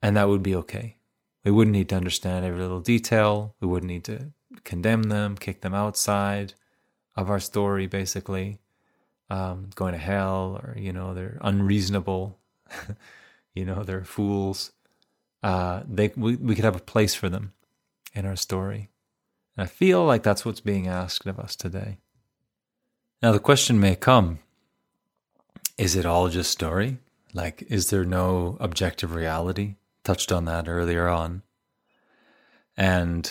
and 0.00 0.16
that 0.16 0.28
would 0.28 0.44
be 0.44 0.54
okay. 0.54 0.98
We 1.44 1.50
wouldn't 1.50 1.74
need 1.74 1.88
to 1.88 1.96
understand 1.96 2.44
every 2.44 2.60
little 2.60 2.78
detail. 2.78 3.56
We 3.60 3.66
wouldn't 3.66 3.90
need 3.90 4.04
to 4.04 4.30
condemn 4.62 5.02
them, 5.02 5.36
kick 5.36 5.62
them 5.62 5.74
outside 5.74 6.54
of 7.16 7.28
our 7.28 7.40
story, 7.40 7.88
basically, 7.88 8.60
um, 9.30 9.70
going 9.74 9.94
to 9.94 9.98
hell, 9.98 10.60
or, 10.62 10.76
you 10.78 10.92
know, 10.92 11.12
they're 11.12 11.38
unreasonable, 11.40 12.38
you 13.52 13.64
know, 13.64 13.82
they're 13.82 14.04
fools. 14.04 14.70
Uh, 15.44 15.82
they, 15.86 16.10
we, 16.16 16.36
we 16.36 16.54
could 16.54 16.64
have 16.64 16.74
a 16.74 16.80
place 16.80 17.14
for 17.14 17.28
them 17.28 17.52
in 18.14 18.24
our 18.24 18.34
story. 18.34 18.88
And 19.56 19.64
I 19.64 19.66
feel 19.66 20.02
like 20.02 20.22
that's 20.22 20.46
what's 20.46 20.60
being 20.60 20.88
asked 20.88 21.26
of 21.26 21.38
us 21.38 21.54
today. 21.54 21.98
Now, 23.22 23.30
the 23.32 23.38
question 23.38 23.78
may 23.78 23.94
come 23.94 24.38
is 25.76 25.96
it 25.96 26.06
all 26.06 26.30
just 26.30 26.50
story? 26.50 26.96
Like, 27.34 27.62
is 27.68 27.90
there 27.90 28.06
no 28.06 28.56
objective 28.58 29.14
reality? 29.14 29.74
Touched 30.02 30.32
on 30.32 30.46
that 30.46 30.66
earlier 30.66 31.08
on. 31.08 31.42
And 32.74 33.30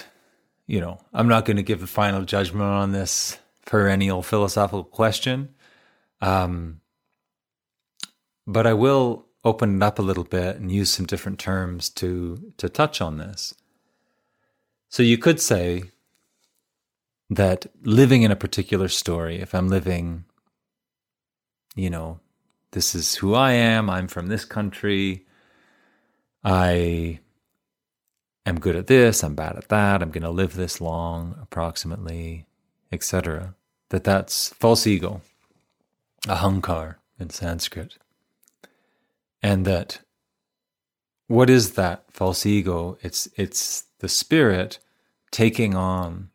you 0.67 0.79
know, 0.79 0.99
I'm 1.13 1.27
not 1.27 1.45
going 1.45 1.57
to 1.57 1.63
give 1.63 1.81
the 1.81 1.87
final 1.87 2.23
judgment 2.23 2.63
on 2.63 2.91
this 2.91 3.39
perennial 3.65 4.21
philosophical 4.21 4.83
question. 4.83 5.49
Um, 6.21 6.81
but 8.45 8.67
I 8.67 8.73
will 8.73 9.25
open 9.43 9.75
it 9.77 9.83
up 9.83 9.99
a 9.99 10.03
little 10.03 10.23
bit 10.23 10.55
and 10.55 10.71
use 10.71 10.89
some 10.89 11.05
different 11.05 11.39
terms 11.39 11.89
to 11.89 12.53
to 12.57 12.69
touch 12.69 13.01
on 13.01 13.17
this. 13.17 13.53
So 14.89 15.03
you 15.03 15.17
could 15.17 15.39
say 15.39 15.85
that 17.29 17.65
living 17.83 18.21
in 18.23 18.31
a 18.31 18.35
particular 18.35 18.87
story, 18.87 19.41
if 19.41 19.55
I'm 19.55 19.67
living, 19.67 20.25
you 21.75 21.89
know, 21.89 22.19
this 22.71 22.93
is 22.95 23.15
who 23.15 23.33
I 23.33 23.53
am, 23.53 23.89
I'm 23.89 24.07
from 24.07 24.27
this 24.27 24.45
country, 24.45 25.25
I 26.43 27.19
am 28.45 28.59
good 28.59 28.75
at 28.75 28.87
this, 28.87 29.23
I'm 29.23 29.35
bad 29.35 29.55
at 29.55 29.69
that, 29.69 30.01
I'm 30.01 30.11
going 30.11 30.23
to 30.23 30.29
live 30.29 30.55
this 30.55 30.81
long, 30.81 31.37
approximately, 31.41 32.45
etc. 32.91 33.55
That 33.89 34.03
that's 34.03 34.49
false 34.49 34.85
ego, 34.85 35.21
ahankar 36.27 36.95
in 37.19 37.29
Sanskrit. 37.29 37.97
And 39.43 39.65
that 39.65 39.99
what 41.27 41.49
is 41.49 41.73
that 41.73 42.05
false 42.11 42.45
ego? 42.45 42.97
It's 43.01 43.27
it's 43.35 43.83
the 43.99 44.09
spirit 44.09 44.79
taking 45.31 45.75
on 45.75 46.29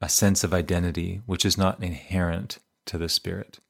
a 0.00 0.08
sense 0.08 0.42
of 0.42 0.52
identity 0.52 1.22
which 1.26 1.44
is 1.44 1.56
not 1.56 1.82
inherent 1.82 2.58
to 2.86 2.98
the 2.98 3.08
spirit. 3.08 3.60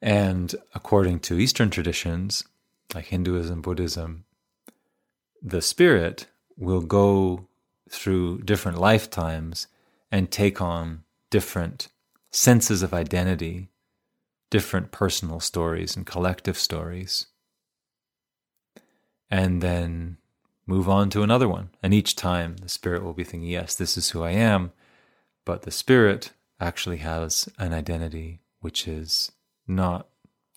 And 0.00 0.54
according 0.74 1.20
to 1.20 1.38
Eastern 1.38 1.70
traditions, 1.70 2.44
like 2.94 3.06
Hinduism, 3.06 3.62
Buddhism, 3.62 4.24
the 5.42 5.62
spirit 5.62 6.26
will 6.56 6.80
go 6.82 7.46
through 7.90 8.42
different 8.42 8.78
lifetimes 8.78 9.66
and 10.10 10.30
take 10.30 10.60
on 10.60 11.04
different 11.30 11.88
senses 12.30 12.82
of 12.82 12.94
identity, 12.94 13.68
different 14.50 14.90
personal 14.92 15.40
stories 15.40 15.96
and 15.96 16.06
collective 16.06 16.58
stories. 16.58 17.26
and 19.30 19.60
then 19.62 20.16
move 20.66 20.88
on 20.88 21.10
to 21.10 21.22
another 21.22 21.48
one. 21.48 21.70
And 21.82 21.94
each 21.94 22.16
time 22.16 22.56
the 22.58 22.68
spirit 22.68 23.02
will 23.02 23.12
be 23.14 23.24
thinking, 23.24 23.48
yes, 23.48 23.74
this 23.74 23.96
is 23.96 24.10
who 24.10 24.22
I 24.22 24.30
am. 24.32 24.72
But 25.44 25.62
the 25.62 25.70
spirit 25.70 26.32
actually 26.60 26.98
has 26.98 27.48
an 27.58 27.72
identity 27.72 28.40
which 28.60 28.88
is 28.88 29.32
not 29.66 30.08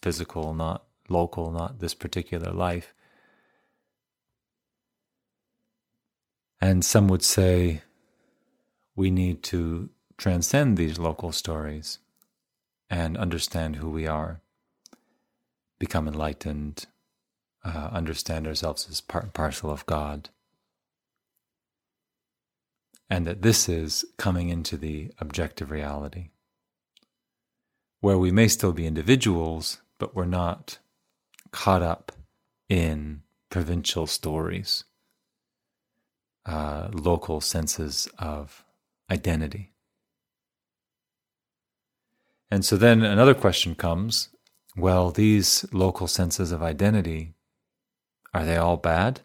physical, 0.01 0.54
not 0.54 0.86
local, 1.10 1.51
not 1.51 1.80
this 1.80 1.93
particular 1.93 2.51
life. 2.51 2.93
And 6.60 6.86
some 6.86 7.08
would 7.08 7.23
say 7.23 7.82
we 8.95 9.12
need 9.12 9.43
to 9.43 9.89
transcend 10.17 10.77
these 10.77 10.99
local 10.99 11.32
stories 11.32 11.99
and 12.91 13.17
understand 13.17 13.77
who 13.77 13.89
we 13.89 14.06
are, 14.06 14.41
become 15.80 16.10
enlightened, 16.10 16.88
uh, 17.63 17.89
understand 17.93 18.45
ourselves 18.45 18.86
as 18.89 18.99
part 18.99 19.23
and 19.23 19.34
parcel 19.34 19.71
of 19.71 19.86
God. 19.86 20.30
And 23.10 23.25
that 23.25 23.41
this 23.41 23.69
is 23.69 24.04
coming 24.17 24.49
into 24.49 24.75
the 24.75 25.12
objective 25.19 25.71
reality, 25.71 26.30
where 28.01 28.17
we 28.17 28.32
may 28.32 28.49
still 28.49 28.73
be 28.73 28.86
individuals, 28.86 29.82
but 29.97 30.13
we're 30.13 30.25
not 30.25 30.80
caught 31.51 31.82
up 31.82 32.12
in 32.67 33.21
provincial 33.49 34.06
stories, 34.06 34.84
uh, 36.45 36.89
local 36.91 37.39
senses 37.39 38.10
of 38.19 38.65
identity. 39.10 39.70
And 42.51 42.65
so 42.65 42.75
then 42.75 43.01
another 43.01 43.33
question 43.33 43.73
comes 43.75 44.29
well, 44.75 45.11
these 45.11 45.65
local 45.73 46.07
senses 46.07 46.53
of 46.53 46.63
identity, 46.63 47.33
are 48.33 48.45
they 48.45 48.55
all 48.55 48.77
bad? 48.77 49.19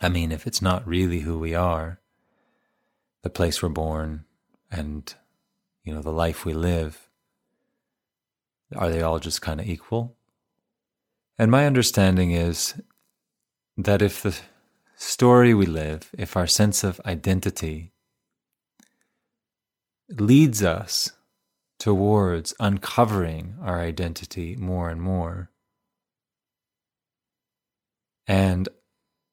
I 0.00 0.08
mean, 0.08 0.32
if 0.32 0.46
it's 0.46 0.62
not 0.62 0.86
really 0.86 1.20
who 1.20 1.38
we 1.38 1.54
are, 1.54 2.00
the 3.22 3.28
place 3.28 3.62
we're 3.62 3.68
born, 3.68 4.24
and, 4.70 5.12
you 5.84 5.92
know, 5.92 6.00
the 6.00 6.12
life 6.12 6.46
we 6.46 6.54
live, 6.54 7.10
are 8.74 8.90
they 8.90 9.02
all 9.02 9.18
just 9.18 9.42
kind 9.42 9.60
of 9.60 9.68
equal? 9.68 10.16
And 11.38 11.50
my 11.50 11.66
understanding 11.66 12.30
is 12.30 12.80
that 13.76 14.00
if 14.00 14.22
the 14.22 14.38
story 14.96 15.52
we 15.52 15.66
live, 15.66 16.10
if 16.16 16.36
our 16.36 16.46
sense 16.46 16.82
of 16.84 17.00
identity 17.04 17.92
leads 20.08 20.62
us 20.62 21.12
towards 21.78 22.54
uncovering 22.58 23.56
our 23.62 23.80
identity 23.80 24.56
more 24.56 24.90
and 24.90 25.00
more 25.00 25.50
and 28.26 28.68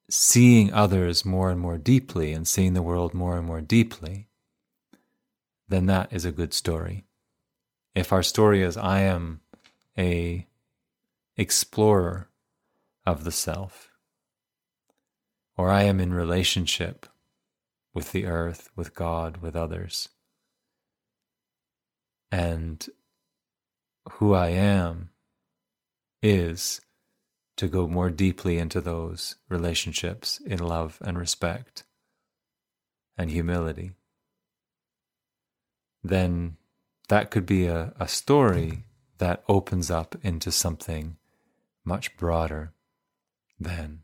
seeing 0.08 0.72
others 0.72 1.24
more 1.24 1.50
and 1.50 1.60
more 1.60 1.76
deeply 1.76 2.32
and 2.32 2.48
seeing 2.48 2.72
the 2.74 2.82
world 2.82 3.12
more 3.12 3.36
and 3.36 3.46
more 3.46 3.60
deeply, 3.60 4.28
then 5.68 5.86
that 5.86 6.12
is 6.12 6.24
a 6.24 6.32
good 6.32 6.54
story. 6.54 7.04
If 7.94 8.12
our 8.12 8.22
story 8.22 8.62
is, 8.62 8.76
I 8.76 9.00
am 9.00 9.40
a 9.98 10.46
explorer 11.36 12.28
of 13.04 13.24
the 13.24 13.32
self, 13.32 13.90
or 15.56 15.70
I 15.70 15.82
am 15.82 16.00
in 16.00 16.14
relationship 16.14 17.06
with 17.92 18.12
the 18.12 18.26
earth, 18.26 18.70
with 18.76 18.94
God, 18.94 19.38
with 19.38 19.56
others, 19.56 20.08
and 22.30 22.86
who 24.12 24.34
I 24.34 24.48
am 24.48 25.10
is 26.22 26.80
to 27.56 27.68
go 27.68 27.86
more 27.86 28.10
deeply 28.10 28.58
into 28.58 28.80
those 28.80 29.36
relationships 29.48 30.40
in 30.44 30.58
love 30.58 30.98
and 31.04 31.18
respect 31.18 31.84
and 33.16 33.30
humility, 33.30 33.92
then 36.04 36.56
that 37.08 37.30
could 37.30 37.46
be 37.46 37.66
a, 37.66 37.92
a 37.98 38.08
story 38.08 38.84
that 39.18 39.42
opens 39.48 39.90
up 39.90 40.16
into 40.22 40.52
something 40.52 41.16
much 41.84 42.16
broader 42.16 42.72
than 43.58 44.02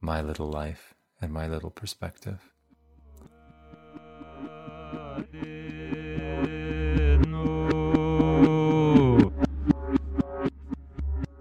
my 0.00 0.22
little 0.22 0.48
life 0.48 0.94
and 1.20 1.32
my 1.32 1.46
little 1.46 1.70
perspective. 1.70 2.40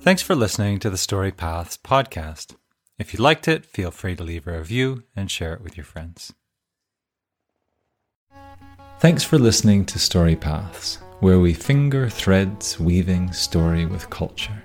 Thanks 0.02 0.24
for 0.24 0.34
listening 0.34 0.80
to 0.80 0.90
the 0.90 0.98
Story 0.98 1.32
Paths 1.32 1.78
podcast. 1.78 2.56
If 2.98 3.14
you 3.14 3.20
liked 3.20 3.48
it, 3.48 3.68
feel 3.68 3.92
free 3.92 4.16
to 4.16 4.24
leave 4.24 4.48
a 4.48 4.58
review 4.58 5.04
and 5.16 5.30
share 5.30 5.54
it 5.54 5.62
with 5.62 5.78
your 5.78 5.84
friends. 5.84 6.34
Thanks 8.98 9.24
for 9.24 9.38
listening 9.38 9.86
to 9.86 10.00
Story 10.00 10.36
Paths, 10.36 10.96
where 11.20 11.40
we 11.40 11.54
finger 11.54 12.10
threads 12.10 12.80
weaving 12.80 13.32
story 13.32 13.86
with 13.86 14.10
culture. 14.10 14.64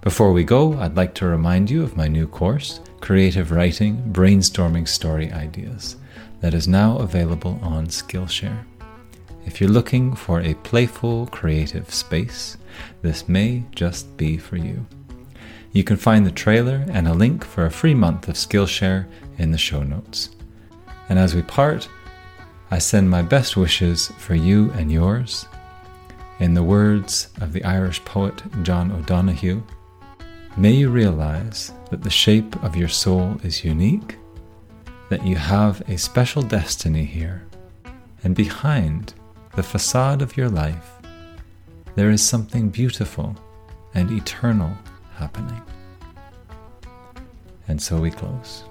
Before 0.00 0.32
we 0.32 0.42
go, 0.42 0.76
I'd 0.80 0.96
like 0.96 1.14
to 1.14 1.26
remind 1.26 1.70
you 1.70 1.84
of 1.84 1.96
my 1.96 2.08
new 2.08 2.26
course, 2.26 2.80
Creative 3.00 3.52
Writing 3.52 4.02
Brainstorming 4.12 4.88
Story 4.88 5.30
Ideas, 5.30 5.94
that 6.40 6.54
is 6.54 6.66
now 6.66 6.98
available 6.98 7.60
on 7.62 7.86
Skillshare. 7.86 8.64
If 9.50 9.60
you're 9.60 9.68
looking 9.68 10.14
for 10.14 10.40
a 10.40 10.54
playful, 10.54 11.26
creative 11.26 11.92
space, 11.92 12.56
this 13.02 13.28
may 13.28 13.64
just 13.72 14.16
be 14.16 14.38
for 14.38 14.56
you. 14.56 14.86
You 15.72 15.82
can 15.82 15.96
find 15.96 16.24
the 16.24 16.30
trailer 16.30 16.84
and 16.88 17.08
a 17.08 17.14
link 17.14 17.44
for 17.44 17.66
a 17.66 17.70
free 17.70 17.92
month 17.92 18.28
of 18.28 18.36
Skillshare 18.36 19.08
in 19.38 19.50
the 19.50 19.58
show 19.58 19.82
notes. 19.82 20.30
And 21.08 21.18
as 21.18 21.34
we 21.34 21.42
part, 21.42 21.88
I 22.70 22.78
send 22.78 23.10
my 23.10 23.22
best 23.22 23.56
wishes 23.56 24.12
for 24.18 24.36
you 24.36 24.70
and 24.70 24.92
yours. 24.92 25.46
In 26.38 26.54
the 26.54 26.62
words 26.62 27.30
of 27.40 27.52
the 27.52 27.64
Irish 27.64 28.04
poet 28.04 28.40
John 28.62 28.92
O'Donohue, 28.92 29.64
may 30.56 30.74
you 30.74 30.90
realize 30.90 31.72
that 31.90 32.04
the 32.04 32.08
shape 32.08 32.54
of 32.62 32.76
your 32.76 32.88
soul 32.88 33.36
is 33.42 33.64
unique, 33.64 34.16
that 35.08 35.26
you 35.26 35.34
have 35.34 35.82
a 35.88 35.98
special 35.98 36.40
destiny 36.40 37.04
here, 37.04 37.48
and 38.22 38.36
behind 38.36 39.12
the 39.54 39.62
facade 39.62 40.22
of 40.22 40.36
your 40.36 40.48
life, 40.48 40.92
there 41.96 42.10
is 42.10 42.22
something 42.22 42.68
beautiful 42.68 43.36
and 43.94 44.10
eternal 44.10 44.72
happening. 45.16 45.60
And 47.66 47.82
so 47.82 48.00
we 48.00 48.10
close. 48.10 48.64